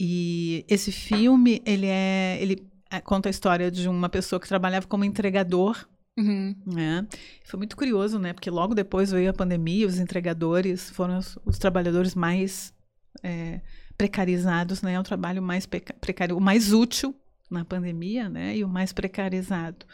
[0.00, 4.86] E esse filme, ele é, ele é, conta a história de uma pessoa que trabalhava
[4.86, 5.86] como entregador.
[6.18, 6.54] Uhum.
[6.66, 7.06] Né?
[7.44, 8.32] Foi muito curioso, né?
[8.32, 12.74] Porque logo depois veio a pandemia, os entregadores foram os, os trabalhadores mais
[13.22, 13.60] é,
[13.96, 14.98] precarizados, né?
[14.98, 17.14] O trabalho mais precário, o mais útil
[17.50, 18.56] na pandemia, né?
[18.56, 19.86] E o mais precarizado.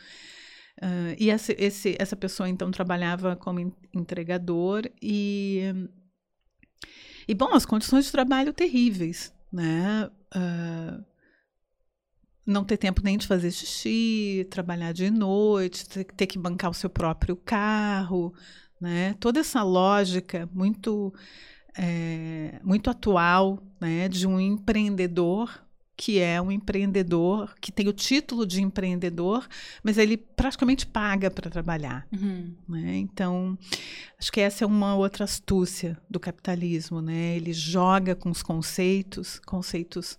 [0.78, 5.62] Uh, e essa, esse, essa pessoa, então, trabalhava como entregador e...
[7.26, 10.08] E, bom, as condições de trabalho terríveis, né?
[10.34, 11.04] Uh,
[12.46, 16.88] não ter tempo nem de fazer xixi, trabalhar de noite, ter que bancar o seu
[16.88, 18.32] próprio carro,
[18.80, 19.14] né?
[19.20, 21.12] Toda essa lógica muito
[21.78, 25.62] é, muito atual, né, de um empreendedor
[25.98, 29.48] que é um empreendedor que tem o título de empreendedor,
[29.82, 32.06] mas ele praticamente paga para trabalhar.
[32.12, 32.54] Uhum.
[32.68, 32.98] Né?
[32.98, 33.58] Então,
[34.16, 37.34] acho que essa é uma outra astúcia do capitalismo, né?
[37.36, 40.16] Ele joga com os conceitos, conceitos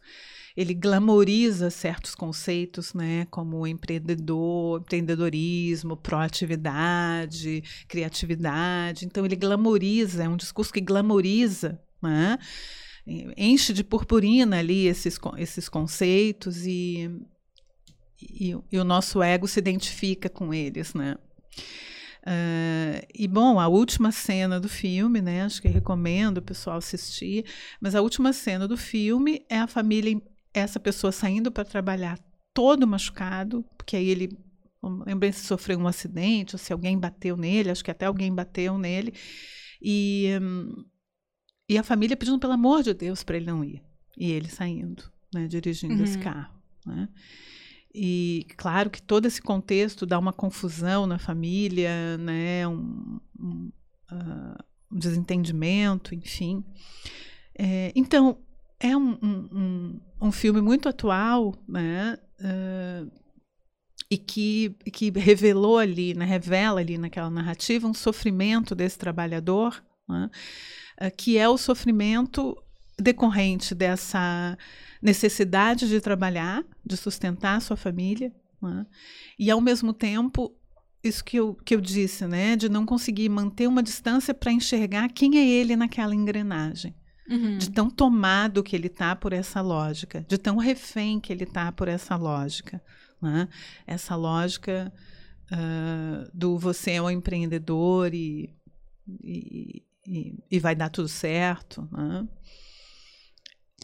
[0.58, 9.06] ele glamoriza certos conceitos, né, como empreendedor, empreendedorismo, proatividade, criatividade.
[9.06, 12.38] Então ele glamoriza, é um discurso que glamoriza, né?
[13.38, 17.10] Enche de purpurina ali esses, esses conceitos e,
[18.22, 21.18] e, e o nosso ego se identifica com eles, né?
[22.22, 25.44] Uh, e bom, a última cena do filme, né?
[25.44, 27.46] Acho que recomendo o pessoal assistir.
[27.82, 30.22] Mas a última cena do filme é a família
[30.54, 32.20] essa pessoa saindo para trabalhar
[32.54, 34.30] todo machucado, porque aí ele
[35.06, 38.78] lembro se sofreu um acidente ou se alguém bateu nele, acho que até alguém bateu
[38.78, 39.14] nele.
[39.82, 40.30] E,
[41.70, 43.84] e a família pedindo pelo amor de Deus para ele não ir.
[44.18, 45.04] E ele saindo,
[45.34, 46.04] né, dirigindo uhum.
[46.04, 46.60] esse carro.
[46.86, 47.08] Né?
[47.94, 53.72] E claro que todo esse contexto dá uma confusão na família, né, um, um,
[54.12, 56.66] uh, um desentendimento, enfim.
[57.58, 58.40] É, então,
[58.80, 62.18] é um, um, um, filme muito atual, né?
[62.40, 63.12] Uh,
[64.10, 70.32] e que, que revelou ali, né, revela ali naquela narrativa um sofrimento desse trabalhador, né,
[71.18, 72.56] que é o sofrimento
[73.00, 74.58] decorrente dessa
[75.02, 78.86] necessidade de trabalhar, de sustentar a sua família, né,
[79.38, 80.54] e ao mesmo tempo
[81.02, 85.10] isso que eu, que eu disse, né, de não conseguir manter uma distância para enxergar
[85.10, 86.94] quem é ele naquela engrenagem.
[87.30, 87.58] Uhum.
[87.58, 91.72] De tão tomado que ele está por essa lógica, de tão refém que ele está
[91.72, 92.82] por essa lógica.
[93.22, 93.48] Né?
[93.86, 94.92] Essa lógica
[95.52, 98.54] uh, do você é um empreendedor e,
[99.24, 101.88] e, e, e vai dar tudo certo.
[101.92, 102.28] Né?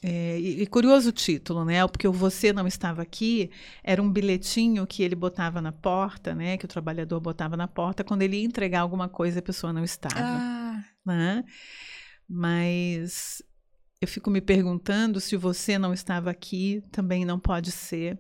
[0.04, 1.86] É, e, e, curioso o título, né?
[1.88, 3.52] Porque o Você Não Estava Aqui
[3.84, 6.58] era um bilhetinho que ele botava na porta, né?
[6.58, 9.72] Que o trabalhador botava na porta quando ele ia entregar alguma coisa e a pessoa
[9.72, 10.16] não estava.
[10.20, 10.84] Ah.
[11.06, 11.44] Né?
[12.28, 13.42] Mas
[14.02, 18.20] eu fico me perguntando se você não estava aqui, também não pode ser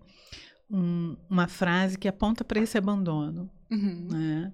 [0.69, 3.49] um, uma frase que aponta para esse abandono.
[3.69, 4.07] Uhum.
[4.11, 4.53] Né?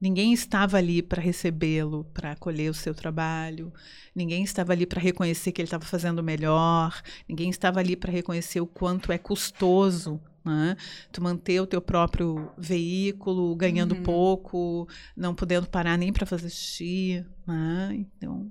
[0.00, 3.72] Ninguém estava ali para recebê-lo, para acolher o seu trabalho.
[4.14, 7.02] Ninguém estava ali para reconhecer que ele estava fazendo melhor.
[7.28, 10.76] Ninguém estava ali para reconhecer o quanto é custoso né?
[11.12, 14.02] Tu manter o teu próprio veículo ganhando uhum.
[14.02, 17.24] pouco, não podendo parar nem para fazer xixi.
[17.46, 17.96] Né?
[17.98, 18.50] Então,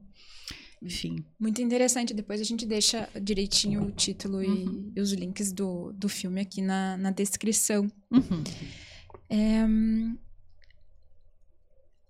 [0.82, 1.26] enfim.
[1.40, 2.14] Muito interessante.
[2.14, 4.92] Depois a gente deixa direitinho o título uhum.
[4.96, 7.92] e, os links do, do filme aqui na, na descrição.
[8.12, 8.44] Uhum.
[9.30, 9.66] É,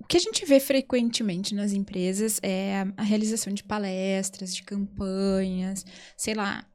[0.08, 5.86] que a gente vê frequentemente nas empresas é a, realização de palestras, de campanhas,
[6.16, 6.66] sei lá,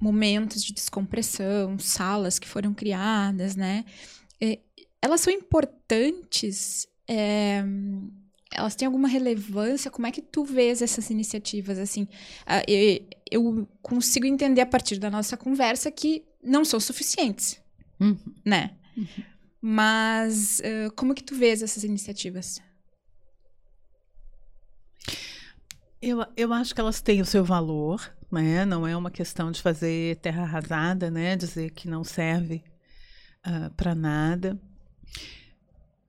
[0.00, 3.84] momentos de descompressão, salas que foram criadas, né?
[5.02, 6.88] Elas são importantes.
[7.08, 7.62] É,
[8.52, 9.90] elas têm alguma relevância?
[9.90, 11.78] Como é que tu vês essas iniciativas?
[11.78, 17.60] Assim, uh, eu, consigo entender a partir da nossa conversa que não são suficientes,
[18.00, 18.16] uhum.
[18.44, 18.72] né?
[18.96, 19.06] Uhum.
[19.60, 22.60] Mas uh, como que tu vês essas iniciativas?
[26.00, 28.64] Eu, eu acho que elas têm o seu valor, né?
[28.64, 31.36] Não é uma questão de fazer terra arrasada, né?
[31.36, 32.62] Dizer que não serve
[33.46, 34.60] uh, para nada.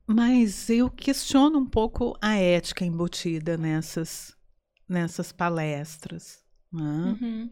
[0.05, 4.35] Mas eu questiono um pouco a ética embutida nessas,
[4.87, 6.39] nessas palestras.
[6.71, 7.17] Né?
[7.21, 7.51] Uhum.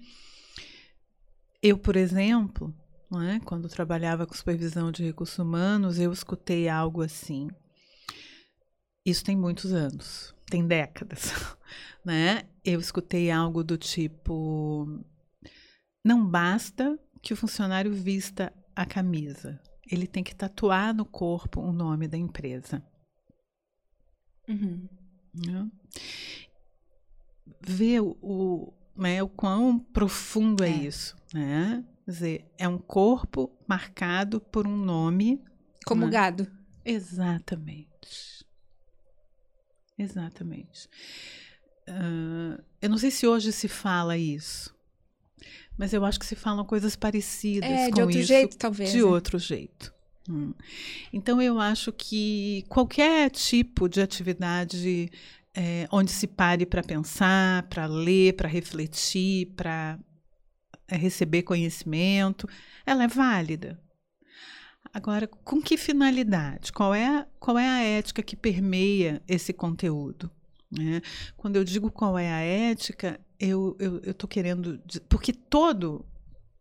[1.61, 2.73] Eu, por exemplo,
[3.11, 7.49] né, quando trabalhava com supervisão de recursos humanos, eu escutei algo assim.
[9.05, 11.31] Isso tem muitos anos, tem décadas.
[12.05, 12.43] Né?
[12.63, 15.03] Eu escutei algo do tipo:
[16.05, 21.73] não basta que o funcionário vista a camisa, ele tem que tatuar no corpo o
[21.73, 22.83] nome da empresa.
[24.47, 24.87] Uhum.
[25.33, 25.71] Né?
[27.61, 31.15] Ver o, o, né, o quão profundo é, é isso.
[31.33, 31.83] Né?
[32.05, 35.43] Quer dizer, é um corpo marcado por um nome.
[35.85, 36.11] Como né?
[36.11, 36.47] gado.
[36.83, 38.44] Exatamente.
[39.97, 40.89] Exatamente.
[41.87, 44.75] Uh, eu não sei se hoje se fala isso.
[45.77, 48.91] Mas eu acho que se falam coisas parecidas é, com de outro isso, jeito, talvez.
[48.91, 49.03] De né?
[49.03, 49.93] outro jeito.
[50.29, 50.53] Hum.
[51.11, 55.11] Então, eu acho que qualquer tipo de atividade
[55.53, 59.99] é, onde se pare para pensar, para ler, para refletir, para
[60.87, 62.47] é, receber conhecimento,
[62.85, 63.79] ela é válida.
[64.93, 66.71] Agora, com que finalidade?
[66.71, 70.31] Qual é, qual é a ética que permeia esse conteúdo?
[70.71, 71.01] Né?
[71.35, 74.79] Quando eu digo qual é a ética, eu estou querendo.
[75.09, 76.05] Porque todo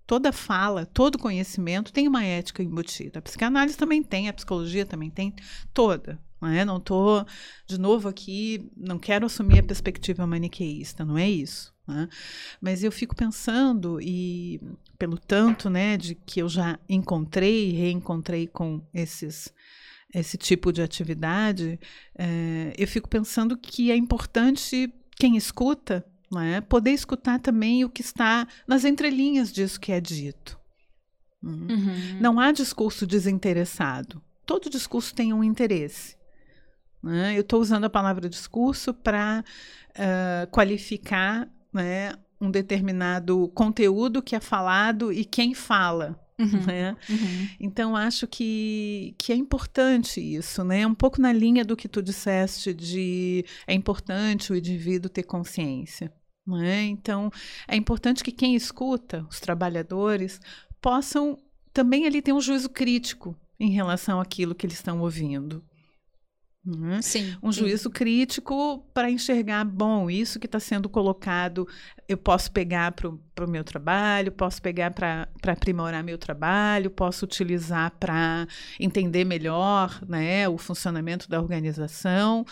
[0.06, 3.18] toda fala, todo conhecimento tem uma ética embutida.
[3.18, 5.34] A psicanálise também tem, a psicologia também tem,
[5.72, 6.20] toda.
[6.40, 6.64] Não é?
[6.64, 7.26] Não estou,
[7.66, 11.73] de novo, aqui, não quero assumir a perspectiva maniqueísta, não é isso.
[11.86, 12.08] Né?
[12.60, 14.60] Mas eu fico pensando, e
[14.98, 19.52] pelo tanto né, de que eu já encontrei e reencontrei com esses
[20.12, 21.78] esse tipo de atividade,
[22.16, 26.06] é, eu fico pensando que é importante quem escuta
[26.40, 26.60] é?
[26.60, 30.58] poder escutar também o que está nas entrelinhas disso que é dito.
[31.42, 31.66] Hum.
[31.70, 32.20] Uhum.
[32.20, 34.22] Não há discurso desinteressado.
[34.46, 36.16] Todo discurso tem um interesse.
[37.02, 37.36] Né?
[37.36, 39.44] Eu estou usando a palavra discurso para
[39.90, 46.18] uh, qualificar né, um determinado conteúdo que é falado e quem fala.
[46.38, 46.96] Uhum, né?
[47.08, 47.48] Uhum.
[47.60, 50.84] Então acho que, que é importante isso, né?
[50.84, 56.12] Um pouco na linha do que tu disseste de é importante o indivíduo ter consciência.
[56.46, 56.82] Né?
[56.82, 57.30] Então,
[57.66, 60.38] é importante que quem escuta, os trabalhadores,
[60.80, 61.38] possam
[61.72, 65.64] também ali ter um juízo crítico em relação àquilo que eles estão ouvindo.
[66.66, 67.02] Né?
[67.02, 67.60] Sim, um sim.
[67.60, 71.68] juízo crítico para enxergar, bom, isso que está sendo colocado,
[72.08, 77.90] eu posso pegar para o meu trabalho, posso pegar para aprimorar meu trabalho, posso utilizar
[78.00, 78.48] para
[78.80, 82.46] entender melhor né, o funcionamento da organização,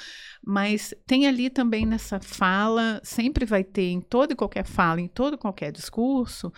[0.44, 5.08] mas tem ali também nessa fala, sempre vai ter em toda e qualquer fala, em
[5.08, 6.52] todo e qualquer discurso,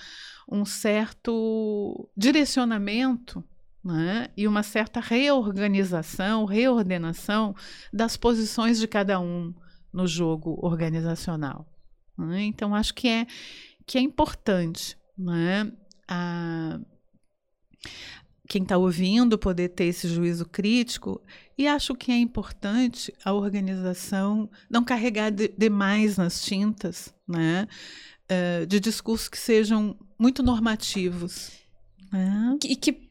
[0.50, 3.44] um certo direcionamento
[3.85, 4.30] né?
[4.37, 7.55] e uma certa reorganização, reordenação
[7.93, 9.53] das posições de cada um
[9.93, 11.66] no jogo organizacional.
[12.16, 12.45] Né?
[12.45, 13.26] Então, acho que é,
[13.87, 15.70] que é importante né?
[16.09, 16.80] a,
[18.49, 21.22] quem está ouvindo poder ter esse juízo crítico,
[21.57, 27.66] e acho que é importante a organização não carregar de, demais nas tintas né?
[28.24, 31.53] Uh, de discursos que sejam muito normativos.
[32.11, 32.59] Né?
[32.64, 33.03] E que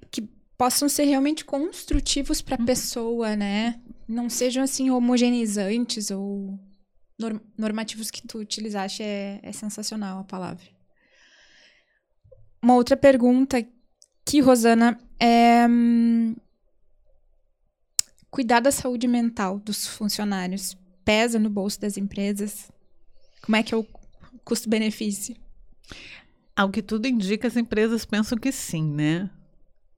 [0.57, 2.65] possam ser realmente construtivos para a uhum.
[2.65, 3.79] pessoa, né?
[4.07, 6.59] Não sejam assim homogeneizantes ou
[7.19, 10.65] norm normativos que tu utilizaste é, é sensacional a palavra.
[12.61, 13.65] Uma outra pergunta
[14.25, 16.35] que Rosana é hum,
[18.29, 22.71] cuidar da saúde mental dos funcionários pesa no bolso das empresas?
[23.41, 23.85] Como é que é o
[24.45, 25.35] custo-benefício?
[26.55, 29.29] Ao que tudo indica, as empresas pensam que sim, né?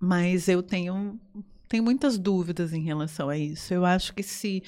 [0.06, 1.20] Mas eu tenho
[1.68, 3.74] tenho muitas dúvidas em relação a isso.
[3.74, 4.64] Eu acho que se,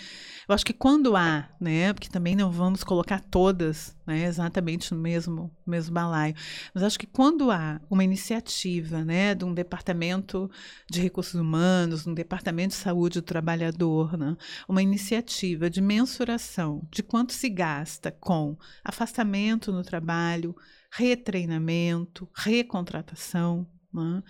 [0.50, 5.00] eu acho que quando há, né, porque também não vamos colocar todas, né, exatamente no
[5.00, 6.34] mesmo mesmo balaio,
[6.74, 10.50] mas acho que quando há uma iniciativa, né, de um departamento
[10.90, 14.36] de recursos humanos, um departamento de saúde do trabalhador, né,
[14.68, 20.56] uma iniciativa de mensuração de quanto se gasta com afastamento no trabalho,
[20.92, 24.24] retreinamento, recontratação, né,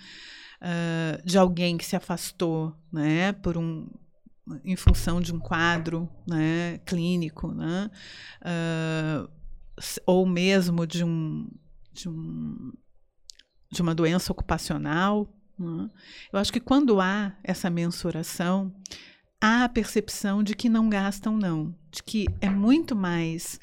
[0.62, 3.88] uh, de alguém que se afastou, né, por um
[4.64, 7.92] em função de um quadro, né, clínico, né,
[8.42, 9.30] uh,
[10.06, 11.50] ou mesmo de um,
[11.92, 12.72] de um
[13.72, 15.28] de uma doença ocupacional.
[15.58, 15.90] Né?
[16.32, 18.74] Eu acho que quando há essa mensuração,
[19.42, 23.60] há a percepção de que não gastam, não, de que é muito mais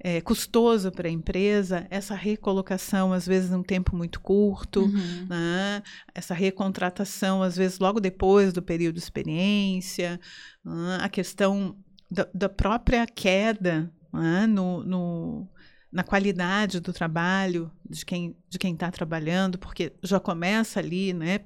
[0.00, 5.26] é, custoso para a empresa essa recolocação, às vezes, num tempo muito curto, uhum.
[5.28, 5.82] né?
[6.14, 10.20] essa recontratação, às vezes, logo depois do período de experiência,
[10.64, 10.98] né?
[11.00, 11.76] a questão
[12.10, 14.46] da, da, própria queda né?
[14.46, 15.48] no, no
[15.90, 21.40] na qualidade do trabalho de quem de quem está trabalhando, porque já começa ali, né,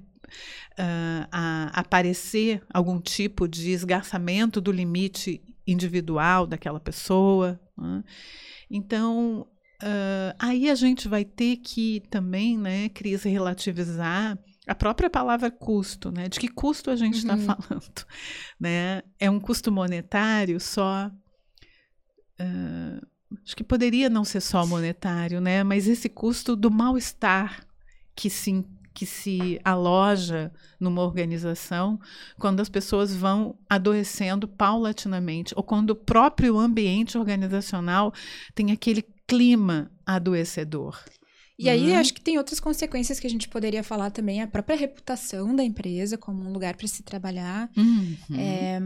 [0.72, 7.60] uh, a aparecer algum tipo de esgarçamento do limite individual daquela pessoa.
[7.82, 8.04] Né?
[8.70, 9.46] Então,
[9.82, 16.12] uh, aí a gente vai ter que também, né, Cris, relativizar a própria palavra custo,
[16.12, 16.28] né?
[16.28, 17.44] De que custo a gente está uhum.
[17.44, 18.06] falando,
[18.60, 19.02] né?
[19.18, 21.10] É um custo monetário só?
[22.40, 23.06] Uh,
[23.44, 25.64] acho que poderia não ser só monetário, né?
[25.64, 27.66] Mas esse custo do mal-estar
[28.14, 31.98] que se que se aloja numa organização
[32.38, 38.12] quando as pessoas vão adoecendo paulatinamente, ou quando o próprio ambiente organizacional
[38.54, 40.98] tem aquele clima adoecedor.
[41.58, 41.98] E aí, uhum.
[41.98, 44.42] acho que tem outras consequências que a gente poderia falar também.
[44.42, 47.70] A própria reputação da empresa como um lugar para se trabalhar.
[47.76, 48.16] Uhum.
[48.36, 48.80] É,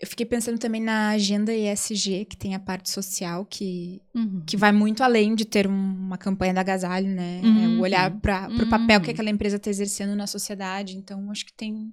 [0.00, 4.42] eu fiquei pensando também na agenda ESG, que tem a parte social, que, uhum.
[4.46, 7.40] que vai muito além de ter um, uma campanha da agasalho, né?
[7.42, 10.96] É o olhar para o papel que aquela empresa está exercendo na sociedade.
[10.96, 11.92] Então, acho que tem,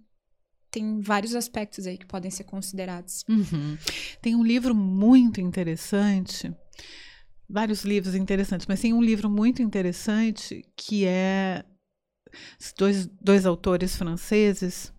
[0.70, 3.24] tem vários aspectos aí que podem ser considerados.
[3.28, 3.76] Uhum.
[4.22, 6.54] Tem um livro muito interessante
[7.50, 11.64] vários livros interessantes, mas tem um livro muito interessante que é
[12.78, 14.94] dois, dois autores franceses,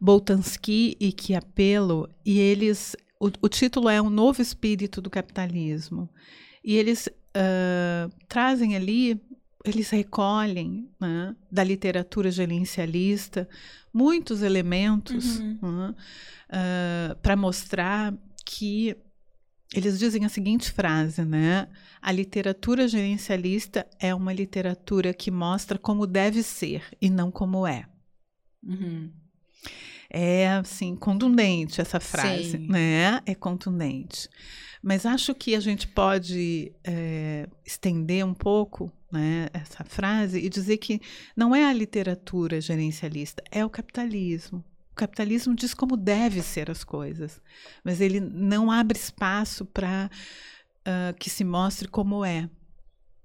[0.00, 6.08] Boltanski e Chiapello, e eles o, o, título é Um Novo Espírito do Capitalismo.
[6.62, 9.20] E eles uh, trazem ali,
[9.64, 13.48] eles recolhem né, da literatura gerencialista
[13.92, 15.58] muitos elementos uhum.
[15.62, 18.94] uh, uh, para mostrar que
[19.74, 21.68] eles dizem a seguinte frase, né?
[22.00, 27.88] A literatura gerencialista é uma literatura que mostra como deve ser e não como é.
[28.62, 29.10] Uhum.
[30.08, 32.68] É assim contundente essa frase, Sim.
[32.68, 33.20] né?
[33.26, 34.28] É contundente.
[34.82, 40.76] Mas acho que a gente pode é, estender um pouco né, essa frase e dizer
[40.76, 41.00] que
[41.36, 44.64] não é a literatura gerencialista, é o capitalismo.
[44.92, 47.40] O capitalismo diz como deve ser as coisas,
[47.84, 50.08] mas ele não abre espaço para
[50.86, 52.48] uh, que se mostre como é,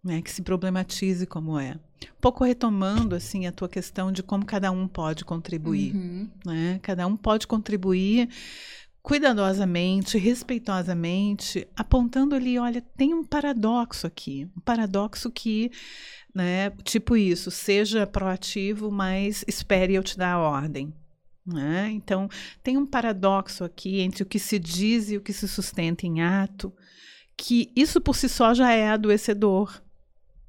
[0.03, 1.79] né, que se problematize como é.
[2.09, 6.29] Um pouco retomando assim a tua questão de como cada um pode contribuir, uhum.
[6.45, 6.79] né?
[6.81, 8.29] Cada um pode contribuir
[9.01, 15.71] cuidadosamente, respeitosamente, apontando ali, olha, tem um paradoxo aqui, um paradoxo que,
[16.33, 20.93] né, tipo isso, seja proativo, mas espere eu te dar a ordem.
[21.45, 21.89] Né?
[21.91, 22.29] Então,
[22.61, 26.21] tem um paradoxo aqui entre o que se diz e o que se sustenta em
[26.21, 26.71] ato,
[27.35, 29.81] que isso por si só já é adoecedor.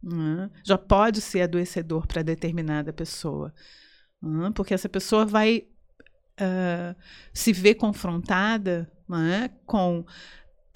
[0.02, 0.50] Né?
[0.64, 3.54] Já pode ser adoecedor para determinada pessoa.
[4.20, 4.50] Né?
[4.54, 5.64] Porque essa pessoa vai
[6.40, 6.96] uh,
[7.32, 9.50] se ver confrontada né?
[9.64, 10.04] com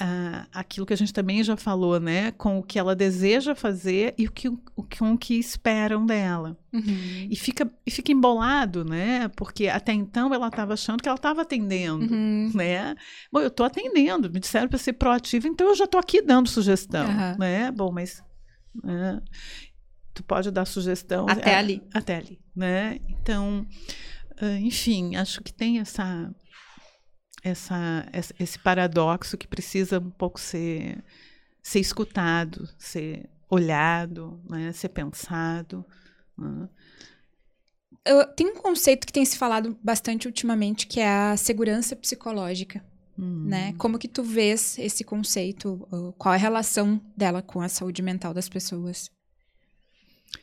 [0.01, 2.31] uh, aquilo que a gente também já falou, né?
[2.33, 4.59] Com o que ela deseja fazer e o que, o,
[4.99, 6.57] com o que esperam dela.
[6.73, 7.29] Uhum.
[7.31, 9.29] E, fica, e fica embolado, né?
[9.37, 12.51] Porque até então ela estava achando que ela estava atendendo, uhum.
[12.55, 12.95] né?
[13.33, 16.49] Bom, eu estou atendendo, me disseram para ser proativa, então eu já estou aqui dando
[16.49, 17.39] sugestão, uhum.
[17.39, 17.71] né?
[17.71, 18.25] Bom, mas...
[18.83, 19.21] Né?
[20.15, 21.27] Tu pode dar sugestão...
[21.29, 21.83] Até é, ali.
[21.93, 22.99] Até ali, né?
[23.09, 23.67] Então,
[24.41, 26.31] uh, enfim, acho que tem essa
[27.49, 28.07] essa,
[28.39, 31.03] esse paradoxo que precisa um pouco ser,
[31.63, 35.85] ser escutado, ser olhado, né, ser pensado.
[36.37, 36.69] Né.
[38.05, 42.85] Eu, tem um conceito que tem se falado bastante ultimamente, que é a segurança psicológica.
[43.19, 43.45] Hum.
[43.47, 43.73] Né?
[43.75, 45.87] Como que tu vês esse conceito?
[46.19, 49.11] Qual é a relação dela com a saúde mental das pessoas?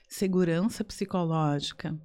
[0.07, 1.99] Segurança psicológica.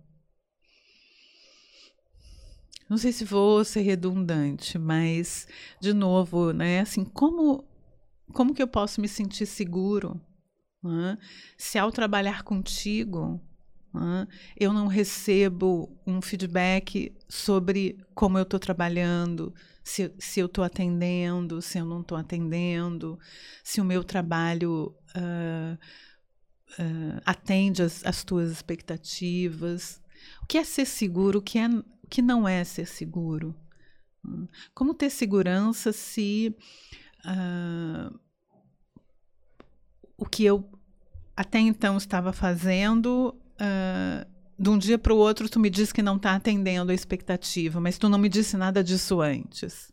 [2.88, 5.46] Não sei se vou ser redundante, mas
[5.80, 6.80] de novo, né?
[6.80, 7.64] Assim, como
[8.32, 10.20] como que eu posso me sentir seguro
[10.82, 11.16] né?
[11.56, 13.40] se ao trabalhar contigo
[13.92, 19.54] né, eu não recebo um feedback sobre como eu estou trabalhando,
[19.88, 23.18] se, se eu estou atendendo, se eu não estou atendendo,
[23.64, 25.78] se o meu trabalho uh,
[26.82, 30.00] uh, atende as, as tuas expectativas.
[30.42, 31.38] O que é ser seguro?
[31.38, 31.68] O que é
[32.10, 33.54] que não é ser seguro.
[34.74, 36.54] Como ter segurança se
[37.24, 38.18] uh,
[40.16, 40.70] o que eu
[41.34, 46.02] até então estava fazendo, uh, de um dia para o outro tu me diz que
[46.02, 49.92] não está atendendo a expectativa, mas tu não me disse nada disso antes.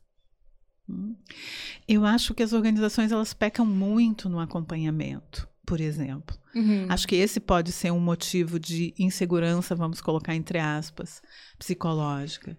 [1.88, 6.38] Eu acho que as organizações elas pecam muito no acompanhamento por exemplo.
[6.54, 6.86] Uhum.
[6.88, 11.22] Acho que esse pode ser um motivo de insegurança, vamos colocar entre aspas,
[11.58, 12.58] psicológica.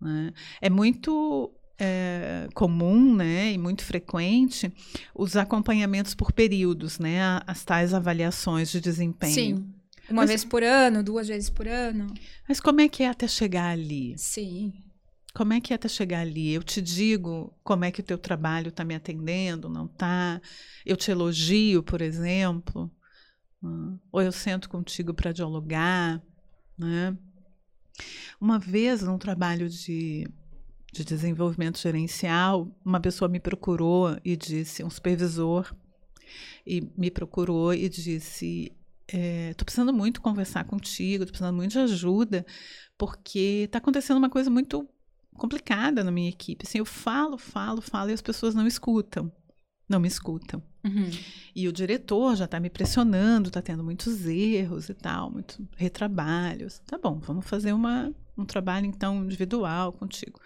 [0.00, 0.32] Né?
[0.60, 4.72] É muito é, comum né, e muito frequente
[5.14, 9.34] os acompanhamentos por períodos, né, as tais avaliações de desempenho.
[9.34, 9.74] Sim.
[10.08, 12.12] Uma mas, vez por ano, duas vezes por ano.
[12.48, 14.14] Mas como é que é até chegar ali?
[14.18, 14.72] Sim.
[15.34, 16.52] Como é que é até chegar ali?
[16.52, 20.40] Eu te digo como é que o teu trabalho está me atendendo, não está?
[20.86, 22.90] Eu te elogio, por exemplo,
[23.60, 23.98] né?
[24.12, 26.22] ou eu sento contigo para dialogar,
[26.78, 27.16] né?
[28.40, 30.28] Uma vez, num trabalho de,
[30.92, 35.74] de desenvolvimento gerencial, uma pessoa me procurou e disse, um supervisor,
[36.66, 38.72] e me procurou e disse:
[39.06, 42.44] estou é, precisando muito conversar contigo, estou precisando muito de ajuda,
[42.96, 44.88] porque está acontecendo uma coisa muito
[45.36, 46.64] complicada na minha equipe.
[46.66, 49.32] Assim, eu falo, falo, falo e as pessoas não escutam.
[49.88, 50.62] Não me escutam.
[50.84, 51.10] Uhum.
[51.54, 56.80] E o diretor já está me pressionando, está tendo muitos erros e tal, muitos retrabalhos.
[56.86, 60.40] Tá bom, vamos fazer uma, um trabalho então individual contigo.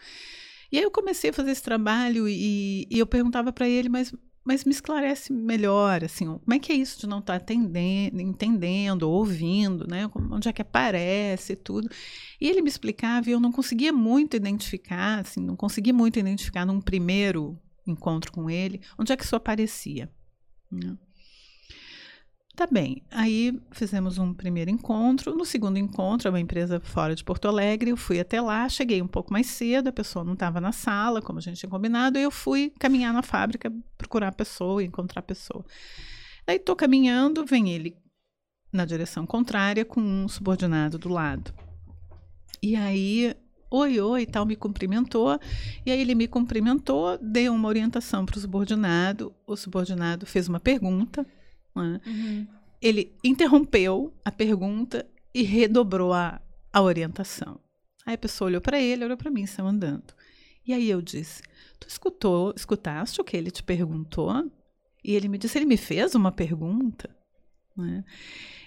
[0.71, 4.13] E aí eu comecei a fazer esse trabalho e, e eu perguntava para ele, mas,
[4.49, 9.03] mas me esclarece melhor, assim, como é que é isso de não estar tá entendendo,
[9.03, 10.11] ouvindo, né?
[10.15, 11.87] Onde é que aparece e tudo.
[12.41, 16.65] E ele me explicava e eu não conseguia muito identificar, assim, não conseguia muito identificar
[16.65, 20.11] num primeiro encontro com ele, onde é que isso aparecia.
[20.73, 20.97] Né?
[22.59, 23.05] Tá bem.
[23.13, 25.33] Aí fizemos um primeiro encontro.
[25.33, 27.91] No segundo encontro, é uma empresa fora de Porto Alegre.
[27.91, 31.23] Eu fui até lá, cheguei um pouco mais cedo, a pessoa não estava na sala,
[31.23, 35.21] como a gente tinha combinado, e eu fui caminhar na fábrica, procurar a pessoa, encontrar
[35.21, 35.65] a pessoa.
[36.45, 37.97] Daí estou caminhando, vem ele
[38.73, 41.55] na direção contrária com um subordinado do lado.
[42.61, 43.37] E aí,
[43.71, 45.39] oi, oi, tal, me cumprimentou.
[45.87, 49.33] E aí ele me cumprimentou, deu uma orientação para o subordinado.
[49.47, 51.25] O subordinado fez uma pergunta?
[51.83, 52.47] Uhum.
[52.81, 56.41] Ele interrompeu a pergunta e redobrou a,
[56.73, 57.61] a orientação.
[58.07, 60.15] Aí a pessoa olhou para ele, olhou para mim, saiu andando.
[60.67, 61.43] E aí eu disse:
[61.79, 64.31] Tu escutou, escutaste o que ele te perguntou?
[65.05, 67.09] E ele me disse: Ele me fez uma pergunta.
[67.77, 68.05] Né?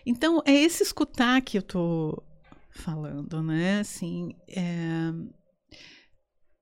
[0.06, 2.24] Então, é esse escutar que eu estou
[2.72, 3.80] falando, né?
[3.80, 5.12] Assim, é...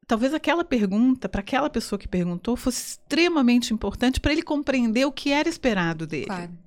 [0.10, 5.12] Talvez aquela pergunta, para aquela pessoa que perguntou, fosse extremamente importante para ele compreender o
[5.12, 6.26] que era esperado dele.
[6.26, 6.57] Claro.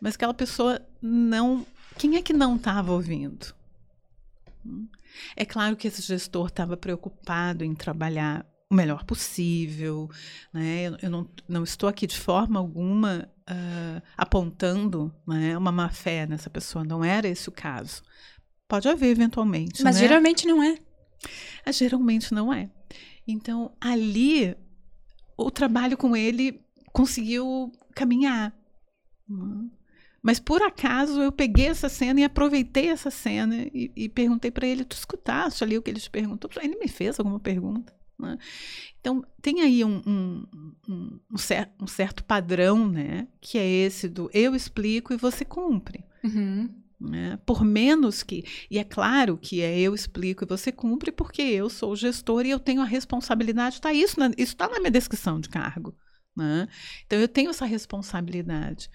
[0.00, 1.64] Mas aquela pessoa não.
[1.96, 3.54] Quem é que não estava ouvindo?
[5.36, 10.10] É claro que esse gestor estava preocupado em trabalhar o melhor possível,
[10.52, 10.96] né?
[11.00, 16.50] Eu, não, não, estou aqui de forma alguma uh, apontando né, uma má fé nessa
[16.50, 18.02] pessoa, não era esse o caso.
[18.66, 19.84] Pode haver eventualmente.
[19.84, 20.00] Mas né?
[20.00, 20.76] geralmente não é.
[21.64, 22.70] Ah, geralmente não é.
[23.26, 24.54] Então, ali,
[25.36, 26.60] o trabalho com ele
[26.92, 28.54] conseguiu caminhar.
[30.22, 34.66] Mas por acaso eu peguei essa cena e aproveitei essa cena e, e perguntei para
[34.66, 36.50] ele: Tu escutaste ali o que ele te perguntou?
[36.62, 37.92] Ele me fez alguma pergunta.
[38.18, 38.38] Né?
[39.00, 40.46] Então, tem aí um, um,
[40.88, 43.28] um, um, cer um, certo padrão, né?
[43.40, 46.04] Que é esse do eu explico e você cumpre.
[46.22, 46.70] Uhum.
[47.00, 47.38] Né?
[47.44, 48.44] Por menos que.
[48.70, 52.46] E é claro que é eu explico e você cumpre, porque eu sou o gestor
[52.46, 53.80] e eu tenho a responsabilidade.
[53.80, 55.94] Tá isso está na minha descrição de cargo.
[56.36, 56.68] Né?
[57.06, 58.88] Então eu tenho essa responsabilidade.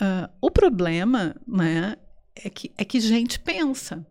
[0.00, 1.96] Uh, o problema né,
[2.34, 4.06] é, que, é que gente pensa.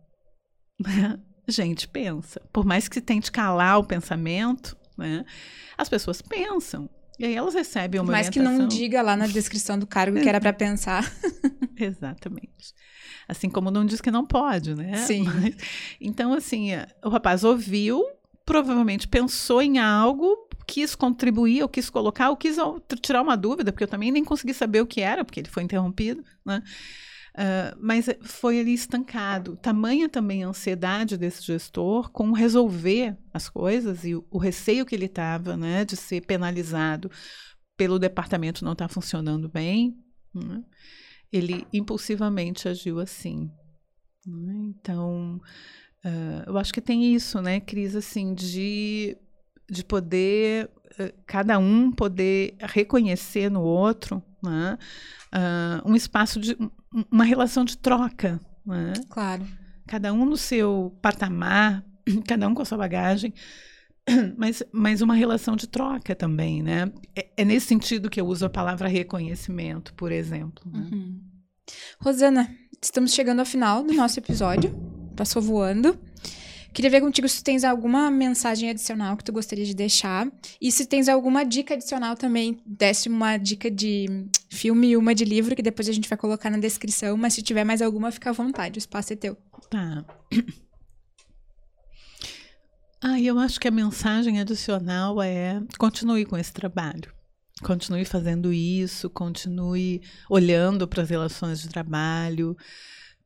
[0.80, 1.20] Né?
[1.48, 2.40] Gente pensa.
[2.54, 5.26] Por mais que tente calar o pensamento, né,
[5.78, 6.90] as pessoas pensam.
[7.20, 10.30] E aí elas recebem uma Mas que não diga lá na descrição do cargo que
[10.30, 11.12] era para pensar.
[11.78, 12.74] Exatamente.
[13.28, 14.96] Assim como não diz que não pode, né?
[15.06, 15.24] Sim.
[15.24, 15.56] Mas,
[16.00, 16.70] então, assim,
[17.04, 18.06] o rapaz ouviu,
[18.46, 22.56] provavelmente pensou em algo, quis contribuir, ou quis colocar, ou quis
[23.02, 25.62] tirar uma dúvida, porque eu também nem consegui saber o que era, porque ele foi
[25.62, 26.64] interrompido, né?
[27.36, 29.56] Uh, mas foi ali estancado.
[29.58, 34.96] Tamanha também a ansiedade desse gestor com resolver as coisas e o, o receio que
[34.96, 37.10] ele estava né, de ser penalizado
[37.78, 39.98] pelo departamento não estar tá funcionando bem.
[40.34, 40.64] Né?
[41.32, 43.50] Ele impulsivamente agiu assim.
[44.26, 44.74] Né?
[44.76, 45.40] Então,
[46.04, 49.18] uh, eu acho que tem isso, né, Cris, assim, de,
[49.70, 50.70] de poder,
[51.26, 54.78] cada um poder reconhecer no outro né,
[55.86, 56.58] um espaço de
[57.12, 58.40] uma relação de troca.
[58.66, 58.94] Né?
[59.10, 59.46] Claro.
[59.88, 61.84] Cada um no seu patamar,
[62.28, 63.34] cada um com a sua bagagem,
[64.38, 66.92] mas, mas uma relação de troca também, né?
[67.16, 70.64] É, é nesse sentido que eu uso a palavra reconhecimento, por exemplo.
[70.72, 70.90] Né?
[70.92, 71.22] Uhum.
[72.00, 72.50] Rosana,
[72.82, 74.76] estamos chegando ao final do nosso episódio.
[75.16, 76.00] Passou voando.
[76.74, 80.32] Queria ver contigo se tens alguma mensagem adicional que tu gostaria de deixar.
[80.62, 85.26] E se tens alguma dica adicional também, desse uma dica de filme e uma de
[85.26, 87.18] livro, que depois a gente vai colocar na descrição.
[87.18, 89.38] Mas se tiver mais alguma, fica à vontade, o espaço é teu.
[89.70, 90.06] Tá.
[93.02, 97.14] Ah, eu acho que a mensagem adicional é continue com esse trabalho.
[97.64, 102.58] Continue fazendo isso, continue olhando para as relações de trabalho,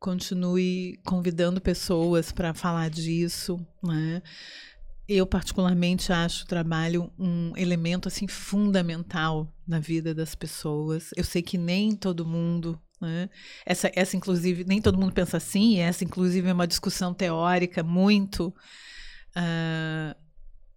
[0.04, 4.22] continue convidando pessoas para falar disso, né?
[5.08, 11.12] Eu particularmente acho o trabalho um elemento assim fundamental na vida das pessoas.
[11.16, 13.30] Eu sei que nem todo mundo, né?
[13.66, 15.80] Essa, essa inclusive nem todo mundo pensa assim.
[15.80, 18.54] Essa inclusive é uma discussão teórica muito
[19.38, 20.16] uh,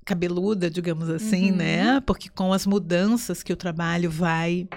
[0.05, 1.57] cabeluda, digamos assim, uhum.
[1.57, 2.01] né?
[2.03, 4.69] Porque com as mudanças que o trabalho vai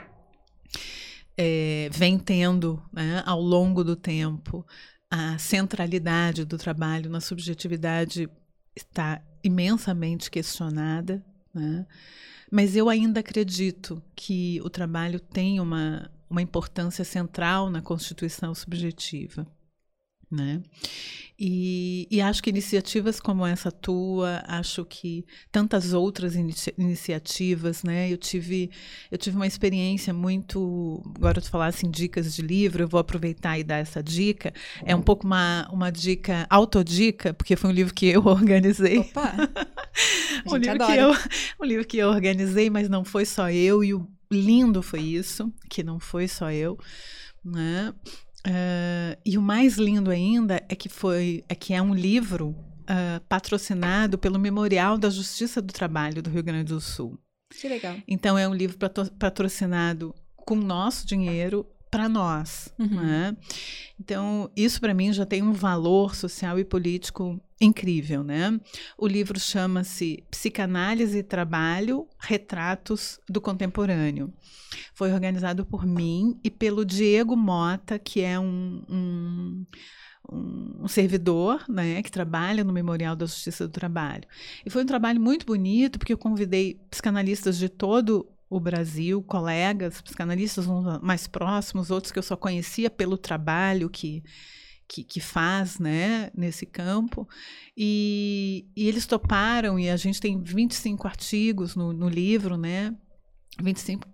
[1.42, 4.68] é, vem tendo né, ao longo do tempo,
[5.10, 8.30] a centralidade do trabalho na subjetividade
[8.76, 11.26] está imensamente questionada.
[11.54, 11.88] Né?
[12.52, 19.48] Mas eu ainda acredito que o trabalho tem uma, uma importância central na constituição subjetiva.
[20.32, 20.62] Né?
[21.42, 28.12] E, e, acho que iniciativas como essa tua, acho que tantas outras inici iniciativas, né?
[28.12, 28.70] Eu tive,
[29.10, 31.02] eu tive uma experiência muito.
[31.16, 34.54] Agora, tu falar assim, dicas de livro, eu vou aproveitar e dar essa dica.
[34.84, 39.00] É um pouco uma, uma dica, autodica, porque foi um livro que eu organizei.
[39.00, 39.34] Opa!
[40.46, 41.12] um, livro que eu,
[41.62, 45.54] um livro que eu organizei, mas não foi só eu, e o lindo foi isso,
[45.70, 46.78] que não foi só eu.
[47.46, 47.94] Né?
[48.48, 53.20] Uh, e o mais lindo ainda é que foi é que é um livro uh,
[53.28, 57.20] patrocinado pelo Memorial da Justiça do Trabalho do Rio Grande do Sul.
[57.50, 57.96] Que legal.
[58.08, 58.78] Então é um livro
[59.20, 62.74] patrocinado com nosso dinheiro para nós.
[62.78, 62.88] Uhum.
[62.88, 63.38] Né?
[64.00, 68.24] Então, isso para mim já tem um valor social e político incrível.
[68.24, 68.60] Né?
[68.98, 74.34] O livro chama-se Psicanálise e Trabalho Retratos do Contemporâneo.
[74.94, 79.66] Foi organizado por mim e pelo Diego Mota, que é um, um
[80.32, 84.24] um servidor, né, que trabalha no Memorial da Justiça do Trabalho.
[84.64, 90.02] E foi um trabalho muito bonito, porque eu convidei psicanalistas de todo o Brasil, colegas
[90.02, 90.66] psicanalistas
[91.02, 94.24] mais próximos, outros que eu só conhecia pelo trabalho que,
[94.88, 97.28] que, que faz né, nesse campo.
[97.78, 102.96] E, e, eles toparam, e a gente tem 25 artigos no, no livro, né?
[103.62, 104.08] 25,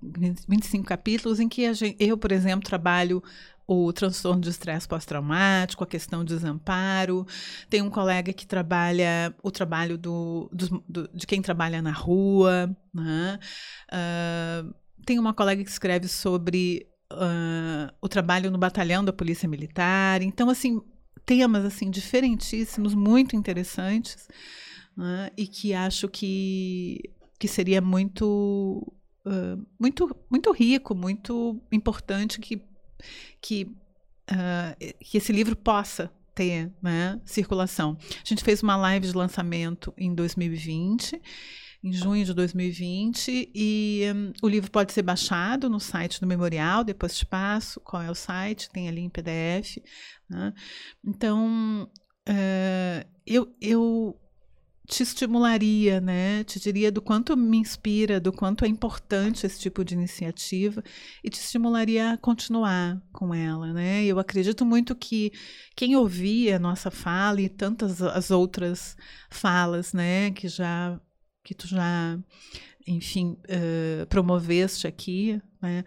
[0.49, 3.24] 25 capítulos em que gente, eu, por exemplo, trabalho
[3.68, 7.26] o transtorno de estresse pós-traumático, a questão do desamparo.
[7.70, 12.76] Tem um colega que trabalha o trabalho do, do, do de quem trabalha na rua.
[12.94, 13.40] Né?
[13.92, 14.74] Uh,
[15.06, 20.22] tem uma colega que escreve sobre uh, o trabalho no batalhão da Polícia Militar.
[20.22, 20.80] Então, assim,
[21.26, 24.28] temas assim diferentíssimos, muito interessantes,
[24.96, 25.32] né?
[25.36, 27.02] e que acho que,
[27.40, 28.94] que seria muito,
[29.26, 32.62] uh, muito, muito rico, muito importante que
[33.41, 33.64] que,
[34.32, 37.98] uh, que esse livro possa ter né, circulação.
[38.02, 41.22] A gente fez uma live de lançamento em 2020,
[41.84, 46.84] em junho de 2020, e um, o livro pode ser baixado no site do Memorial,
[46.84, 49.77] depois te passo qual é o site, tem ali em PDF.
[50.30, 50.53] Né?
[51.06, 51.90] Então,
[52.27, 54.19] uh, eu, eu
[54.86, 56.44] te estimularia, né?
[56.44, 60.84] Te diria do quanto me inspira, do quanto é importante esse tipo de iniciativa
[61.24, 64.06] e te estimularia a continuar com ela, né?
[64.06, 65.32] Eu acredito muito que
[65.76, 68.95] quem ouvir a nossa fala e tantas as outras
[69.30, 70.99] falas, né, que já
[71.44, 72.18] que tu já,
[72.88, 75.86] enfim, uh, promoveste aqui, né,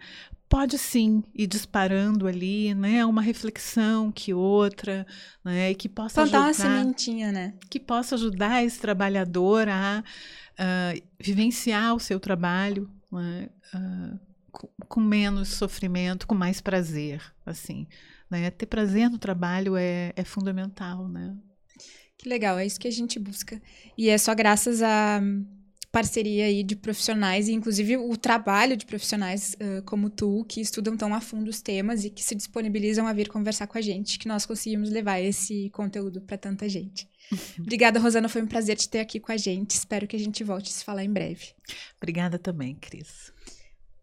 [0.49, 5.05] pode sim ir disparando ali, né, uma reflexão que outra,
[5.45, 7.53] né, e que possa Plantar ajudar, uma sementinha, né?
[7.69, 14.19] Que possa ajudar esse trabalhador a uh, vivenciar o seu trabalho, né, uh,
[14.51, 17.87] com, com, menos sofrimento, com mais prazer, assim,
[18.29, 18.49] né?
[18.49, 21.37] Ter prazer no trabalho é, é fundamental, né?
[22.17, 23.61] Que legal, é isso que a gente busca.
[23.95, 25.21] E é só graças a
[25.91, 30.95] parceria aí de profissionais, e inclusive o trabalho de profissionais uh, como tu, que estudam
[30.95, 34.19] tão a fundo os temas e que se disponibilizam a vir conversar com a gente,
[34.19, 37.07] que nós conseguimos levar esse conteúdo para tanta gente.
[37.59, 39.71] Obrigada, Rosana, foi um prazer te ter aqui com a gente.
[39.71, 41.47] Espero que a gente volte a se falar em breve.
[41.97, 43.31] Obrigada também, Cris.